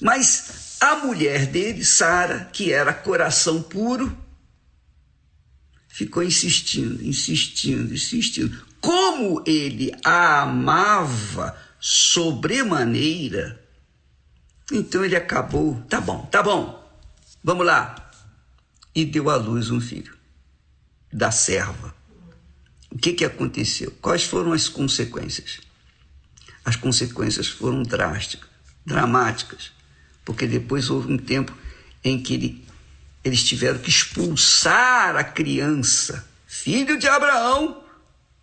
[0.00, 4.16] Mas a mulher dele, Sara, que era coração puro,
[5.86, 8.71] ficou insistindo, insistindo, insistindo.
[8.82, 13.64] Como ele a amava sobremaneira,
[14.72, 16.84] então ele acabou, tá bom, tá bom,
[17.44, 18.10] vamos lá.
[18.92, 20.14] E deu à luz um filho
[21.12, 21.94] da serva.
[22.90, 23.92] O que, que aconteceu?
[24.02, 25.60] Quais foram as consequências?
[26.64, 28.50] As consequências foram drásticas,
[28.84, 29.70] dramáticas,
[30.24, 31.56] porque depois houve um tempo
[32.02, 32.68] em que ele,
[33.22, 37.82] eles tiveram que expulsar a criança, filho de Abraão,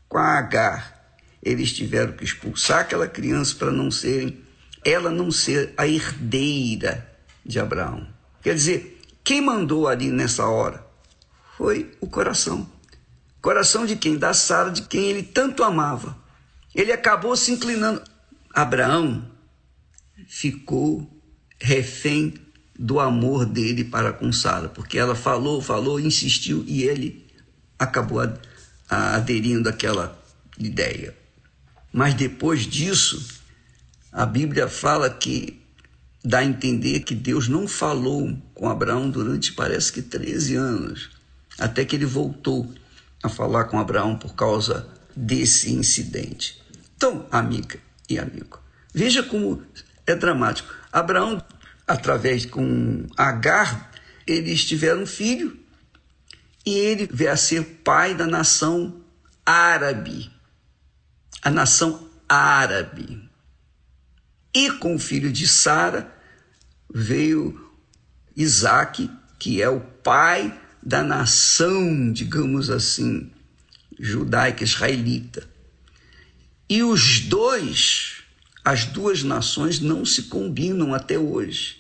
[0.10, 1.00] com a Agar.
[1.42, 4.44] Eles tiveram que expulsar aquela criança para não serem,
[4.84, 7.10] ela não ser a herdeira
[7.46, 8.06] de Abraão.
[8.42, 10.86] Quer dizer, quem mandou ali nessa hora
[11.56, 12.70] foi o coração.
[13.42, 14.18] Coração de quem?
[14.18, 16.18] Da Sara, de quem ele tanto amava.
[16.76, 18.02] Ele acabou se inclinando.
[18.54, 19.30] Abraão
[20.28, 21.10] ficou
[21.62, 22.34] refém
[22.78, 27.28] do amor dele para com Sara, porque ela falou, falou, insistiu e ele
[27.78, 28.20] acabou
[28.90, 30.20] aderindo àquela
[30.58, 31.16] ideia.
[31.94, 33.40] Mas depois disso,
[34.12, 35.62] a Bíblia fala que
[36.24, 41.10] dá a entender que Deus não falou com Abraão durante parece que 13 anos,
[41.58, 42.72] até que ele voltou
[43.22, 46.62] a falar com Abraão por causa desse incidente.
[46.96, 47.80] Então, amiga
[48.10, 48.60] e amigo,
[48.94, 49.64] veja como
[50.06, 50.74] é dramático.
[50.92, 51.44] Abraão,
[51.88, 53.92] através com Agar,
[54.26, 55.59] eles tiveram um filho
[56.66, 59.02] e ele veio a ser pai da nação
[59.46, 60.30] árabe.
[61.42, 63.30] A nação árabe.
[64.54, 66.14] E com o filho de Sara
[66.94, 67.72] veio
[68.36, 73.32] Isaac, que é o pai da nação, digamos assim,
[74.00, 75.48] judaica israelita.
[76.70, 78.24] E os dois,
[78.64, 81.78] as duas nações não se combinam até hoje.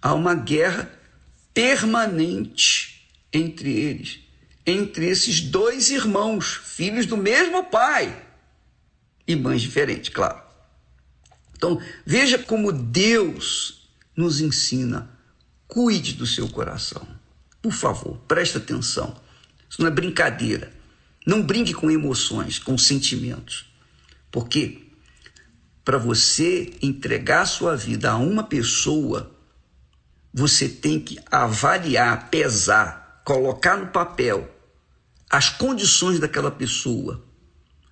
[0.00, 0.90] Há uma guerra
[1.52, 2.99] permanente
[3.32, 4.20] entre eles,
[4.66, 8.26] entre esses dois irmãos, filhos do mesmo pai
[9.26, 10.40] e mães diferentes, claro.
[11.56, 15.10] Então, veja como Deus nos ensina.
[15.66, 17.06] Cuide do seu coração.
[17.62, 19.14] Por favor, preste atenção.
[19.68, 20.72] Isso não é brincadeira.
[21.26, 23.70] Não brinque com emoções, com sentimentos.
[24.30, 24.90] Porque
[25.84, 29.36] para você entregar sua vida a uma pessoa,
[30.32, 34.48] você tem que avaliar, pesar, colocar no papel
[35.28, 37.24] as condições daquela pessoa,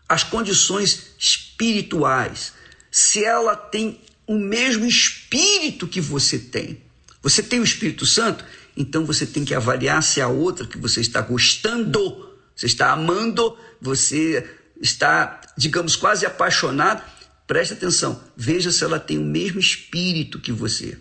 [0.09, 2.53] as condições espirituais,
[2.91, 6.83] se ela tem o mesmo espírito que você tem.
[7.23, 8.45] Você tem o Espírito Santo,
[8.77, 13.57] então você tem que avaliar se a outra que você está gostando, você está amando,
[13.81, 14.49] você
[14.81, 17.03] está, digamos, quase apaixonado.
[17.47, 20.99] Preste atenção, veja se ela tem o mesmo espírito que você.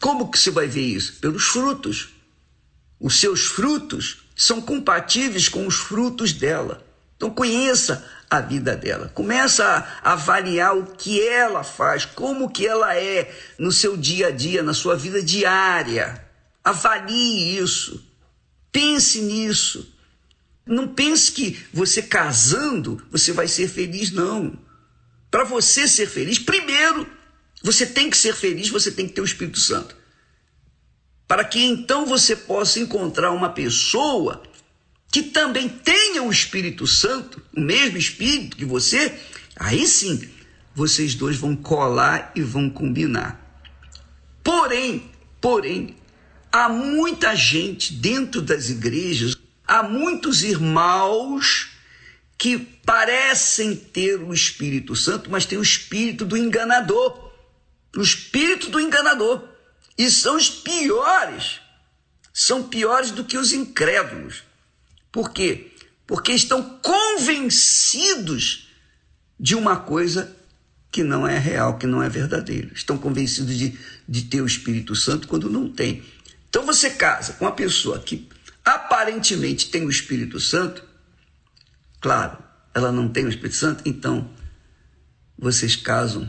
[0.00, 1.14] Como que você vai ver isso?
[1.20, 2.10] Pelos frutos.
[3.00, 6.86] Os seus frutos são compatíveis com os frutos dela.
[7.16, 9.08] Então conheça a vida dela.
[9.08, 9.64] Começa
[10.02, 14.62] a avaliar o que ela faz, como que ela é no seu dia a dia,
[14.62, 16.24] na sua vida diária.
[16.62, 18.06] Avalie isso.
[18.70, 19.94] Pense nisso.
[20.64, 24.56] Não pense que você casando, você vai ser feliz, não.
[25.30, 27.06] Para você ser feliz, primeiro,
[27.62, 29.96] você tem que ser feliz, você tem que ter o Espírito Santo.
[31.30, 34.42] Para que então você possa encontrar uma pessoa
[35.12, 39.16] que também tenha o Espírito Santo, o mesmo Espírito que você,
[39.54, 40.28] aí sim
[40.74, 43.40] vocês dois vão colar e vão combinar.
[44.42, 45.08] Porém,
[45.40, 45.94] porém,
[46.50, 51.70] há muita gente dentro das igrejas, há muitos irmãos
[52.36, 57.30] que parecem ter o Espírito Santo, mas tem o espírito do enganador.
[57.96, 59.49] O espírito do enganador.
[60.00, 61.60] E são os piores.
[62.32, 64.42] São piores do que os incrédulos.
[65.12, 65.72] Por quê?
[66.06, 68.70] Porque estão convencidos
[69.38, 70.34] de uma coisa
[70.90, 72.70] que não é real, que não é verdadeira.
[72.72, 73.78] Estão convencidos de,
[74.08, 76.02] de ter o Espírito Santo quando não tem.
[76.48, 78.26] Então você casa com uma pessoa que
[78.64, 80.82] aparentemente tem o Espírito Santo,
[82.00, 82.38] claro,
[82.72, 84.30] ela não tem o Espírito Santo, então
[85.38, 86.26] vocês casam,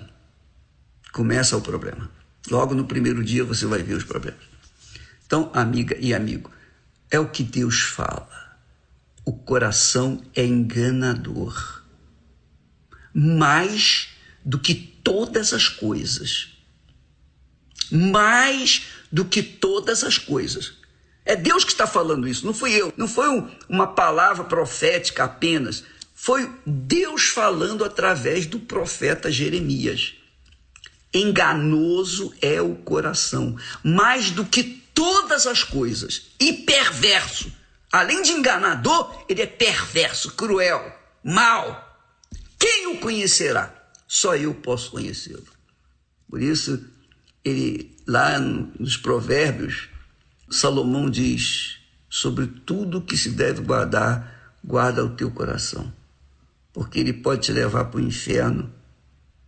[1.14, 2.20] começa o problema.
[2.50, 4.42] Logo no primeiro dia você vai ver os problemas.
[5.26, 6.52] Então, amiga e amigo,
[7.10, 8.42] é o que Deus fala
[9.26, 11.84] o coração é enganador.
[13.14, 14.10] Mais
[14.44, 16.50] do que todas as coisas.
[17.92, 20.74] Mais do que todas as coisas.
[21.24, 22.92] É Deus que está falando isso, não fui eu.
[22.98, 25.84] Não foi um, uma palavra profética apenas.
[26.16, 30.16] Foi Deus falando através do profeta Jeremias.
[31.14, 34.64] Enganoso é o coração, mais do que
[34.94, 37.52] todas as coisas, e perverso
[37.92, 41.90] Além de enganador, ele é perverso, cruel, mau.
[42.58, 43.74] Quem o conhecerá?
[44.08, 45.46] Só eu posso conhecê-lo.
[46.30, 46.86] Por isso,
[47.44, 49.90] ele lá nos Provérbios,
[50.50, 51.80] Salomão diz:
[52.10, 55.94] sobre tudo que se deve guardar, guarda o teu coração,
[56.72, 58.72] porque ele pode te levar para o inferno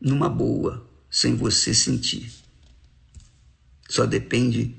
[0.02, 2.32] numa boa, sem você sentir.
[3.88, 4.76] Só depende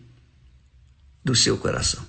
[1.25, 2.05] do seu coração.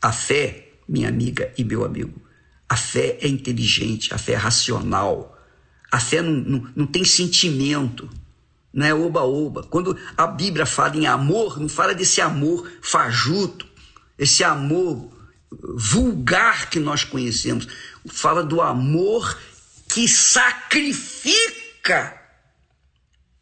[0.00, 2.18] A fé, minha amiga e meu amigo,
[2.66, 5.38] a fé é inteligente, a fé é racional,
[5.92, 8.08] a fé não, não, não tem sentimento,
[8.72, 9.64] não é oba-oba.
[9.64, 13.66] Quando a Bíblia fala em amor, não fala desse amor fajuto,
[14.18, 15.12] esse amor
[15.76, 17.68] vulgar que nós conhecemos.
[18.06, 19.38] Fala do amor
[19.92, 22.17] que sacrifica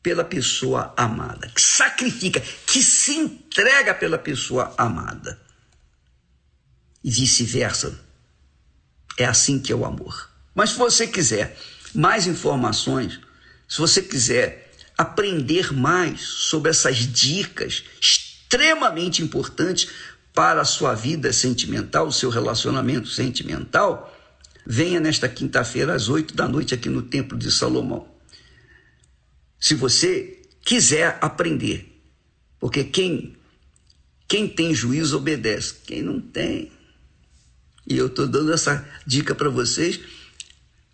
[0.06, 5.36] pela pessoa amada, que sacrifica, que se entrega pela pessoa amada
[7.02, 7.98] e vice-versa.
[9.18, 10.30] É assim que é o amor.
[10.54, 11.58] Mas se você quiser
[11.92, 13.18] mais informações,
[13.68, 19.88] se você quiser aprender mais sobre essas dicas extremamente importantes
[20.32, 24.16] para a sua vida sentimental, o seu relacionamento sentimental,
[24.64, 28.15] venha nesta quinta-feira às oito da noite aqui no Templo de Salomão.
[29.58, 32.00] Se você quiser aprender,
[32.58, 33.36] porque quem
[34.28, 36.72] quem tem juízo obedece, quem não tem
[37.88, 40.00] e eu estou dando essa dica para vocês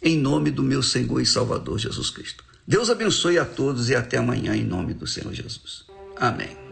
[0.02, 2.44] em nome do meu Senhor e Salvador Jesus Cristo.
[2.66, 5.84] Deus abençoe a todos e até amanhã em nome do Senhor Jesus.
[6.16, 6.71] Amém.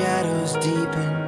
[0.00, 1.19] shadows deepen.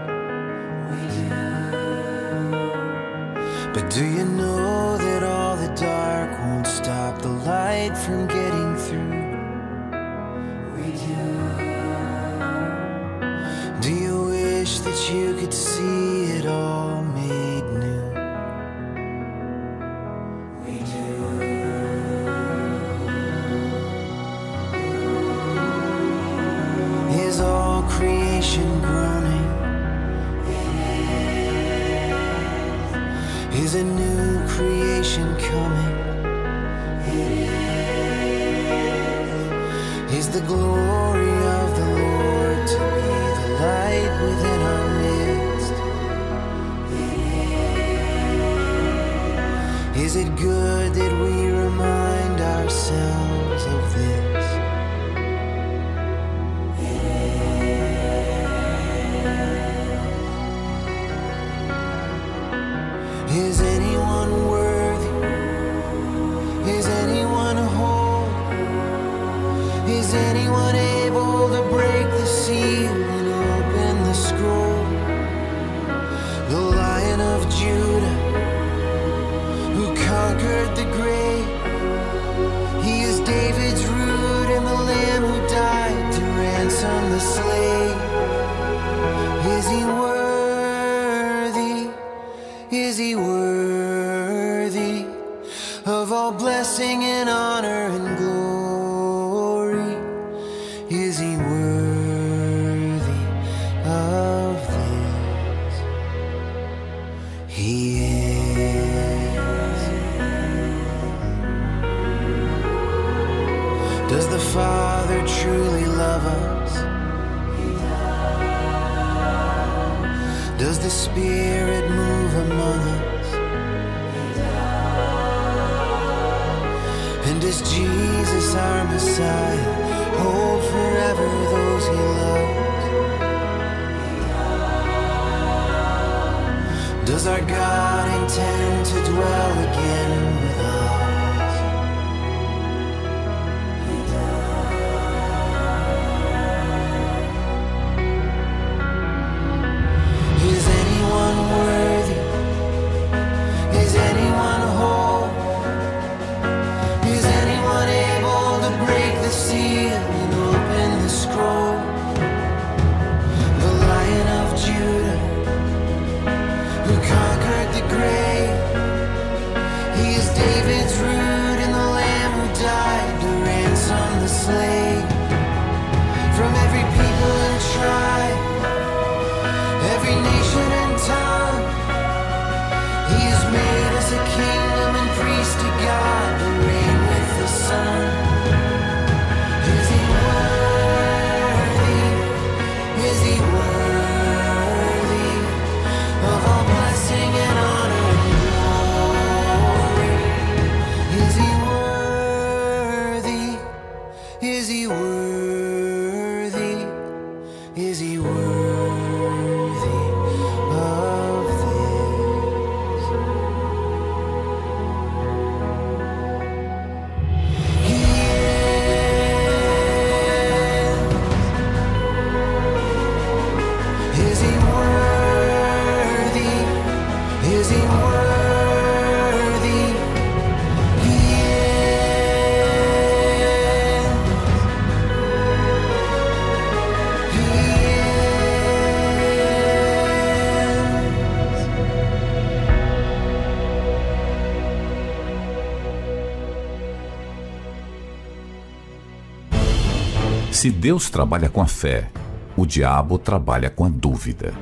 [250.63, 252.09] Se Deus trabalha com a fé,
[252.57, 254.55] o diabo trabalha com a dúvida.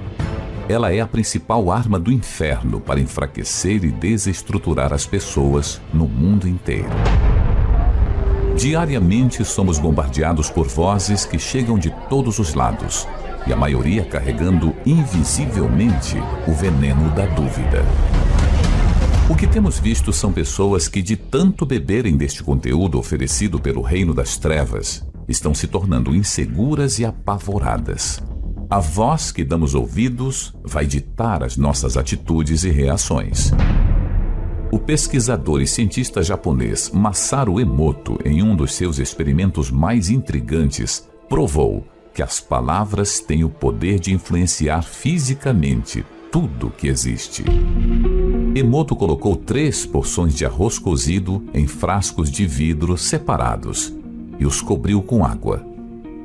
[0.66, 6.48] Ela é a principal arma do inferno para enfraquecer e desestruturar as pessoas no mundo
[6.48, 6.88] inteiro.
[8.56, 13.06] Diariamente somos bombardeados por vozes que chegam de todos os lados,
[13.46, 16.16] e a maioria carregando invisivelmente
[16.48, 17.84] o veneno da dúvida.
[19.28, 24.14] O que temos visto são pessoas que, de tanto beberem deste conteúdo oferecido pelo reino
[24.14, 28.22] das trevas, estão se tornando inseguras e apavoradas.
[28.70, 33.50] A voz que damos ouvidos vai ditar as nossas atitudes e reações.
[34.70, 41.84] O pesquisador e cientista japonês Masaru Emoto, em um dos seus experimentos mais intrigantes, provou
[42.14, 47.42] que as palavras têm o poder de influenciar fisicamente tudo que existe.
[48.54, 53.92] Emoto colocou três porções de arroz cozido em frascos de vidro separados
[54.40, 55.64] e os cobriu com água.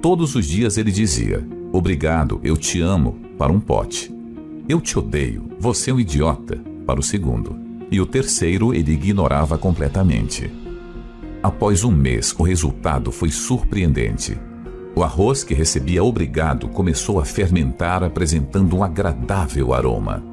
[0.01, 4.15] Todos os dias ele dizia: Obrigado, eu te amo, para um pote.
[4.67, 7.55] Eu te odeio, você é um idiota, para o segundo.
[7.91, 10.49] E o terceiro ele ignorava completamente.
[11.43, 14.39] Após um mês, o resultado foi surpreendente.
[14.95, 20.23] O arroz que recebia obrigado começou a fermentar, apresentando um agradável aroma.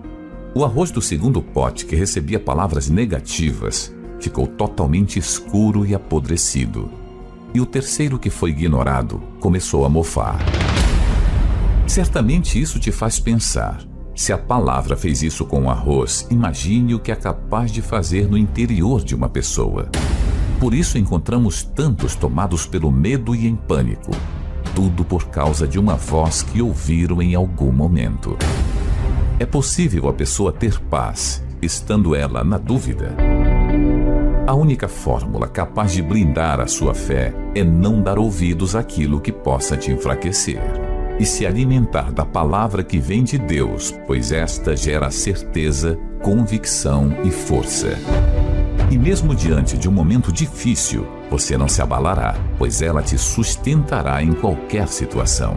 [0.54, 7.01] O arroz do segundo pote, que recebia palavras negativas, ficou totalmente escuro e apodrecido
[7.54, 10.38] e o terceiro que foi ignorado começou a mofar.
[11.86, 13.82] Certamente isso te faz pensar.
[14.14, 18.28] Se a palavra fez isso com o arroz, imagine o que é capaz de fazer
[18.28, 19.88] no interior de uma pessoa.
[20.60, 24.12] Por isso encontramos tantos tomados pelo medo e em pânico.
[24.74, 28.36] Tudo por causa de uma voz que ouviram em algum momento.
[29.38, 33.31] É possível a pessoa ter paz, estando ela na dúvida.
[34.44, 39.30] A única fórmula capaz de blindar a sua fé é não dar ouvidos àquilo que
[39.30, 40.60] possa te enfraquecer
[41.16, 47.30] e se alimentar da palavra que vem de Deus, pois esta gera certeza, convicção e
[47.30, 47.96] força.
[48.90, 54.24] E mesmo diante de um momento difícil, você não se abalará, pois ela te sustentará
[54.24, 55.54] em qualquer situação.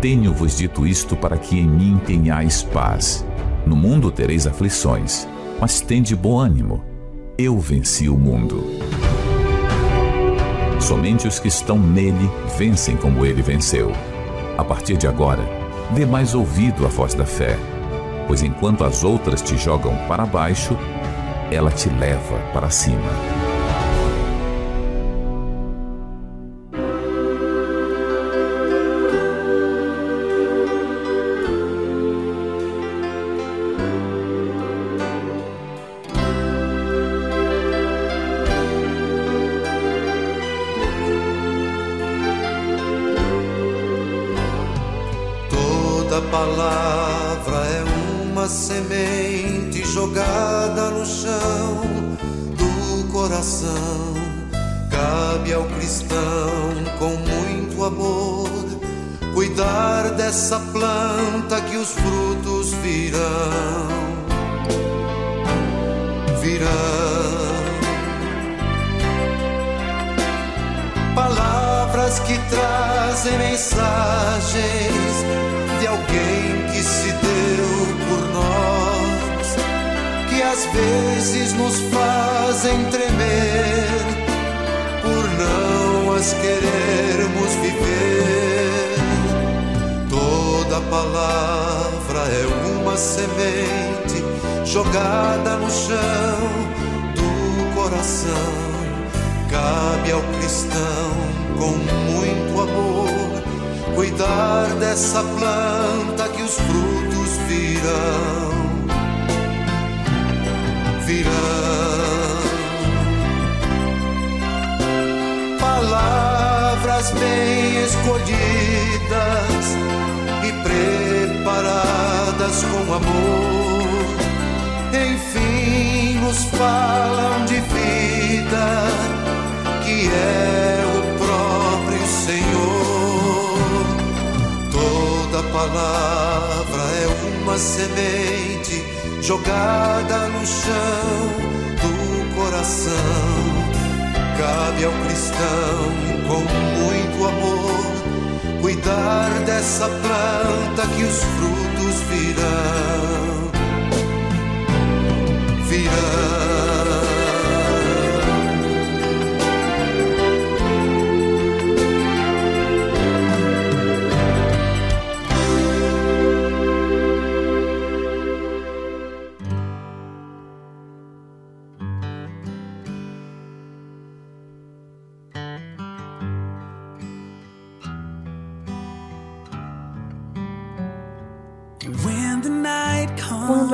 [0.00, 3.26] Tenho-vos dito isto para que em mim tenhais paz.
[3.66, 5.26] No mundo tereis aflições,
[5.60, 6.93] mas tende bom ânimo
[7.36, 8.62] eu venci o mundo.
[10.80, 13.90] Somente os que estão nele vencem como ele venceu.
[14.56, 15.42] A partir de agora,
[15.90, 17.58] dê mais ouvido à voz da fé,
[18.28, 20.76] pois enquanto as outras te jogam para baixo,
[21.50, 23.33] ela te leva para cima.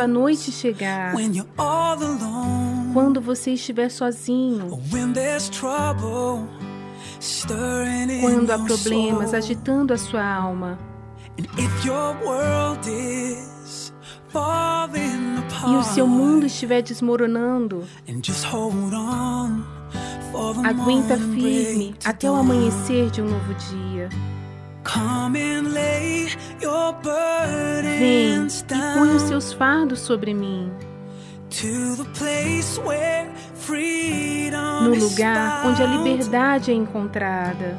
[0.00, 1.12] Quando a noite chegar,
[2.94, 4.80] quando você estiver sozinho,
[8.22, 10.78] quando há problemas agitando a sua alma,
[15.68, 17.84] e o seu mundo estiver desmoronando,
[20.64, 24.08] aguenta firme até o amanhecer de um novo dia.
[27.98, 30.70] Vem e põe os seus fardos sobre mim.
[34.82, 37.76] No lugar onde a liberdade é encontrada.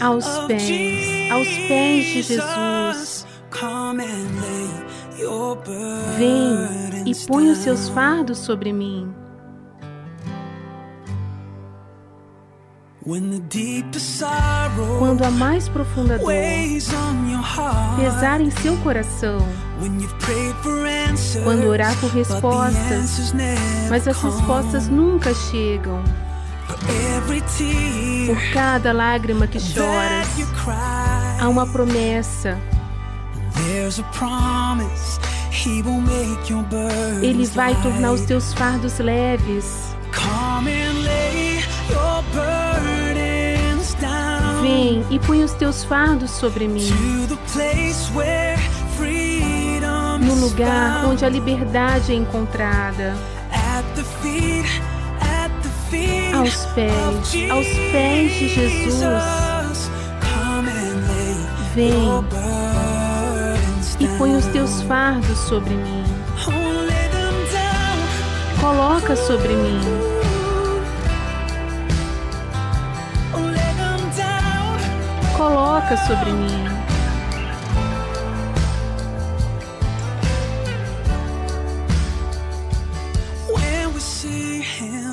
[0.00, 0.62] Aos pés,
[1.30, 3.26] aos pés de Jesus.
[6.18, 6.54] Vem
[7.06, 9.12] e põe os seus fardos sobre mim.
[14.98, 16.28] Quando a mais profunda dor
[17.96, 19.38] pesar em seu coração,
[21.42, 23.34] quando orar por respostas,
[23.90, 26.00] mas as respostas nunca chegam.
[28.26, 30.28] Por cada lágrima que choras,
[31.40, 32.56] há uma promessa.
[37.20, 39.92] Ele vai tornar os teus fardos leves.
[44.62, 46.88] Vem e põe os teus fardos sobre mim.
[50.20, 53.16] No lugar onde a liberdade é encontrada.
[56.34, 59.90] Aos pés, aos pés de Jesus.
[61.74, 61.92] Vem
[63.98, 66.04] e põe os teus fardos sobre mim.
[68.60, 70.11] Coloca sobre mim.
[75.42, 76.82] Coloca sobre mim.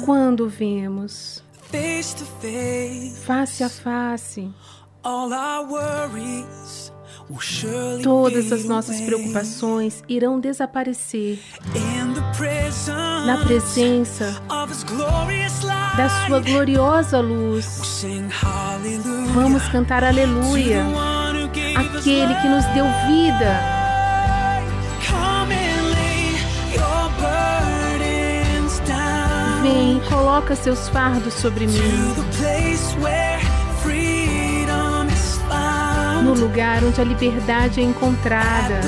[0.05, 1.43] Quando vemos
[3.25, 4.51] face a face,
[8.03, 11.39] todas as nossas preocupações irão desaparecer
[13.25, 14.41] na presença
[15.97, 17.65] da Sua gloriosa luz.
[19.33, 20.85] Vamos cantar aleluia,
[21.75, 23.79] aquele que nos deu vida.
[29.61, 32.13] Vem, coloca seus fardos sobre mim.
[36.23, 38.81] No lugar onde a liberdade é encontrada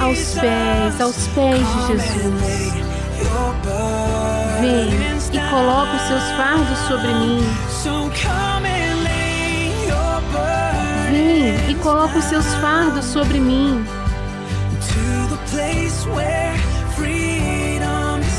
[0.00, 2.72] aos pés, aos pés de Jesus.
[4.60, 7.40] Vem e coloca os seus fardos sobre mim.
[11.10, 13.84] Vem e coloca os seus fardos sobre mim.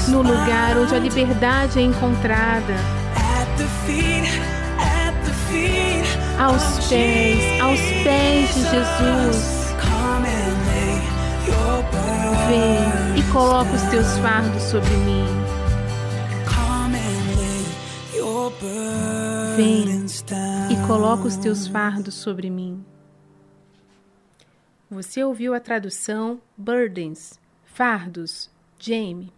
[0.08, 2.76] No lugar onde a liberdade é encontrada.
[6.40, 9.58] Aos pés, aos pés de Jesus.
[12.48, 15.47] Vem e coloca os teus fardos sobre mim.
[18.60, 19.86] Vem
[20.72, 22.84] e coloca os teus fardos sobre mim.
[24.90, 29.37] Você ouviu a tradução Burdens, Fardos, Jamie.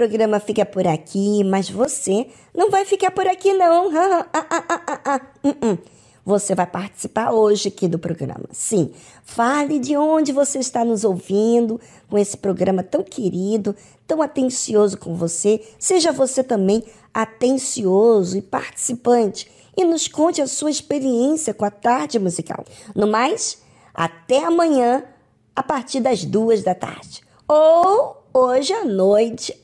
[0.00, 3.90] Programa fica por aqui, mas você não vai ficar por aqui, não.
[6.24, 8.44] Você vai participar hoje aqui do programa.
[8.50, 14.96] Sim, fale de onde você está nos ouvindo com esse programa tão querido, tão atencioso
[14.96, 15.62] com você.
[15.78, 22.18] Seja você também atencioso e participante e nos conte a sua experiência com a tarde
[22.18, 22.64] musical.
[22.94, 23.58] No mais,
[23.92, 25.04] até amanhã,
[25.54, 27.20] a partir das duas da tarde.
[27.46, 29.54] Ou hoje à noite,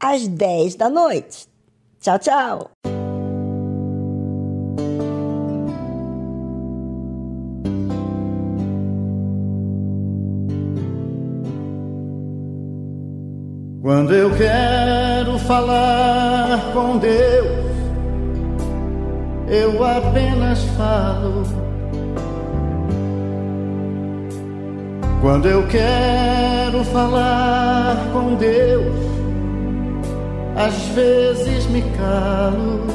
[0.00, 1.48] às dez da noite.
[2.00, 2.70] Tchau, tchau!
[13.80, 17.48] Quando eu quero falar com Deus,
[19.48, 21.42] eu apenas falo.
[25.22, 29.07] Quando eu quero falar com Deus,
[30.58, 32.86] às vezes me calo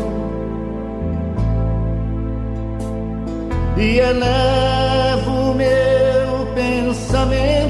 [3.77, 7.64] e elevo meu pensamento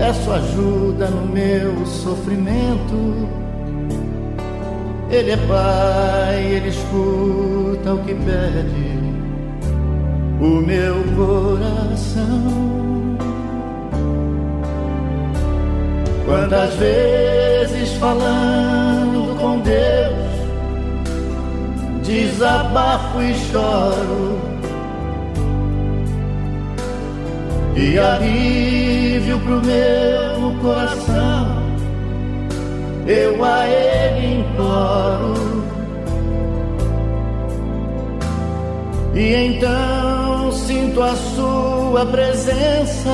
[0.00, 3.28] Peço ajuda no meu sofrimento.
[5.10, 8.98] Ele é pai, ele escuta o que pede
[10.40, 12.79] o meu coração.
[16.30, 20.14] Quantas vezes falando com Deus,
[22.04, 24.38] desabafo e choro
[27.74, 31.48] e alívio pro meu coração.
[33.08, 35.64] Eu a Ele imploro.
[39.16, 43.10] E então sinto a Sua presença,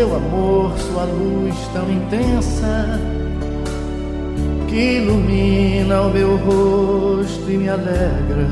[0.00, 2.98] Seu amor, Sua luz tão intensa,
[4.66, 8.48] que ilumina o meu rosto e me alegra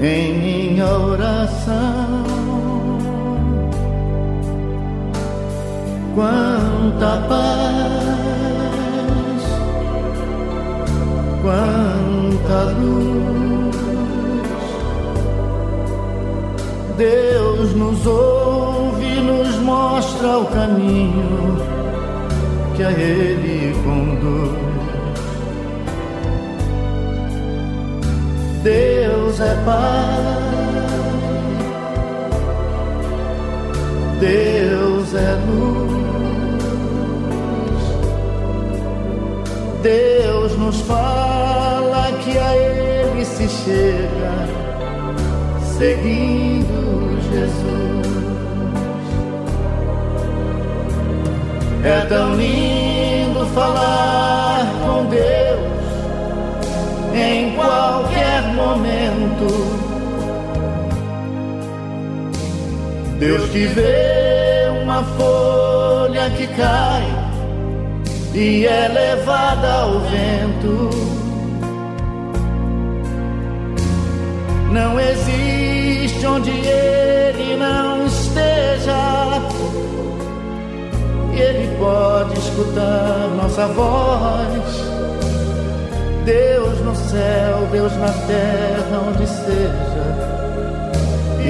[0.00, 2.22] em minha oração.
[6.14, 8.22] Quanta paz,
[11.42, 13.74] quanta luz.
[16.96, 18.75] Deus nos ouve,
[19.66, 21.56] mostra o caminho
[22.76, 24.66] que a Ele conduz.
[28.62, 30.36] Deus é Pai,
[34.20, 35.92] Deus é luz,
[39.82, 44.32] Deus nos fala que a Ele se chega,
[45.76, 48.05] seguindo Jesus.
[51.86, 55.60] É tão lindo falar com Deus
[57.14, 59.46] em qualquer momento.
[63.20, 67.04] Deus que vê uma folha que cai
[68.34, 70.90] e é levada ao vento.
[74.72, 78.56] Não existe onde ele não esteja.
[81.38, 84.96] Ele pode escutar nossa voz
[86.26, 90.06] Deus no céu, Deus na terra, onde seja,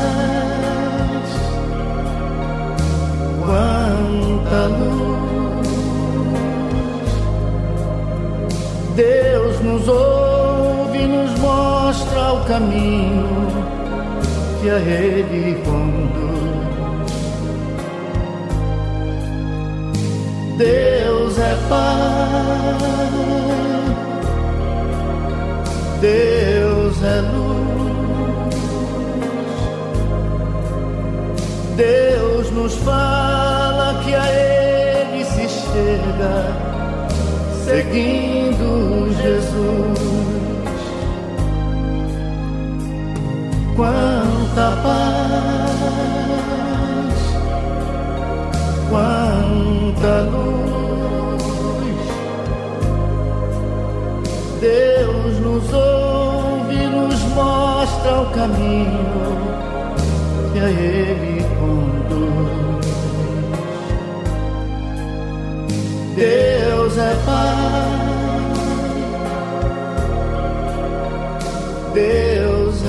[3.46, 5.28] quanta luz.
[8.94, 10.37] Deus nos ouve,
[11.06, 13.48] nos mostra o caminho
[14.62, 16.08] que a Ele conduz.
[20.58, 22.78] Deus é Pai,
[26.02, 28.56] Deus é luz,
[31.76, 36.56] Deus nos fala que a Ele se chega,
[37.64, 40.37] seguindo Jesus.
[43.78, 46.08] Quanta paz
[48.90, 51.44] quanta luz.
[54.60, 59.38] Deus nos ouve, nos mostra o caminho
[60.54, 62.88] que a Ele conduz.
[66.16, 68.08] Deus é Pai,
[71.94, 72.84] Deus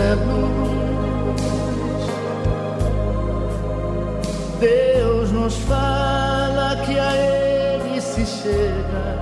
[5.49, 9.18] nos fala que a Ele se chega,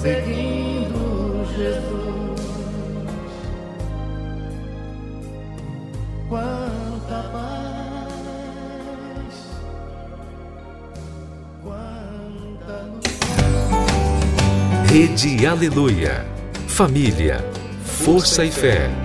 [0.00, 2.40] seguindo Jesus.
[6.26, 9.34] Quanta paz,
[11.62, 13.04] quanta luz.
[14.90, 16.24] Rede Aleluia.
[16.66, 17.44] Família,
[17.84, 19.03] força e fé.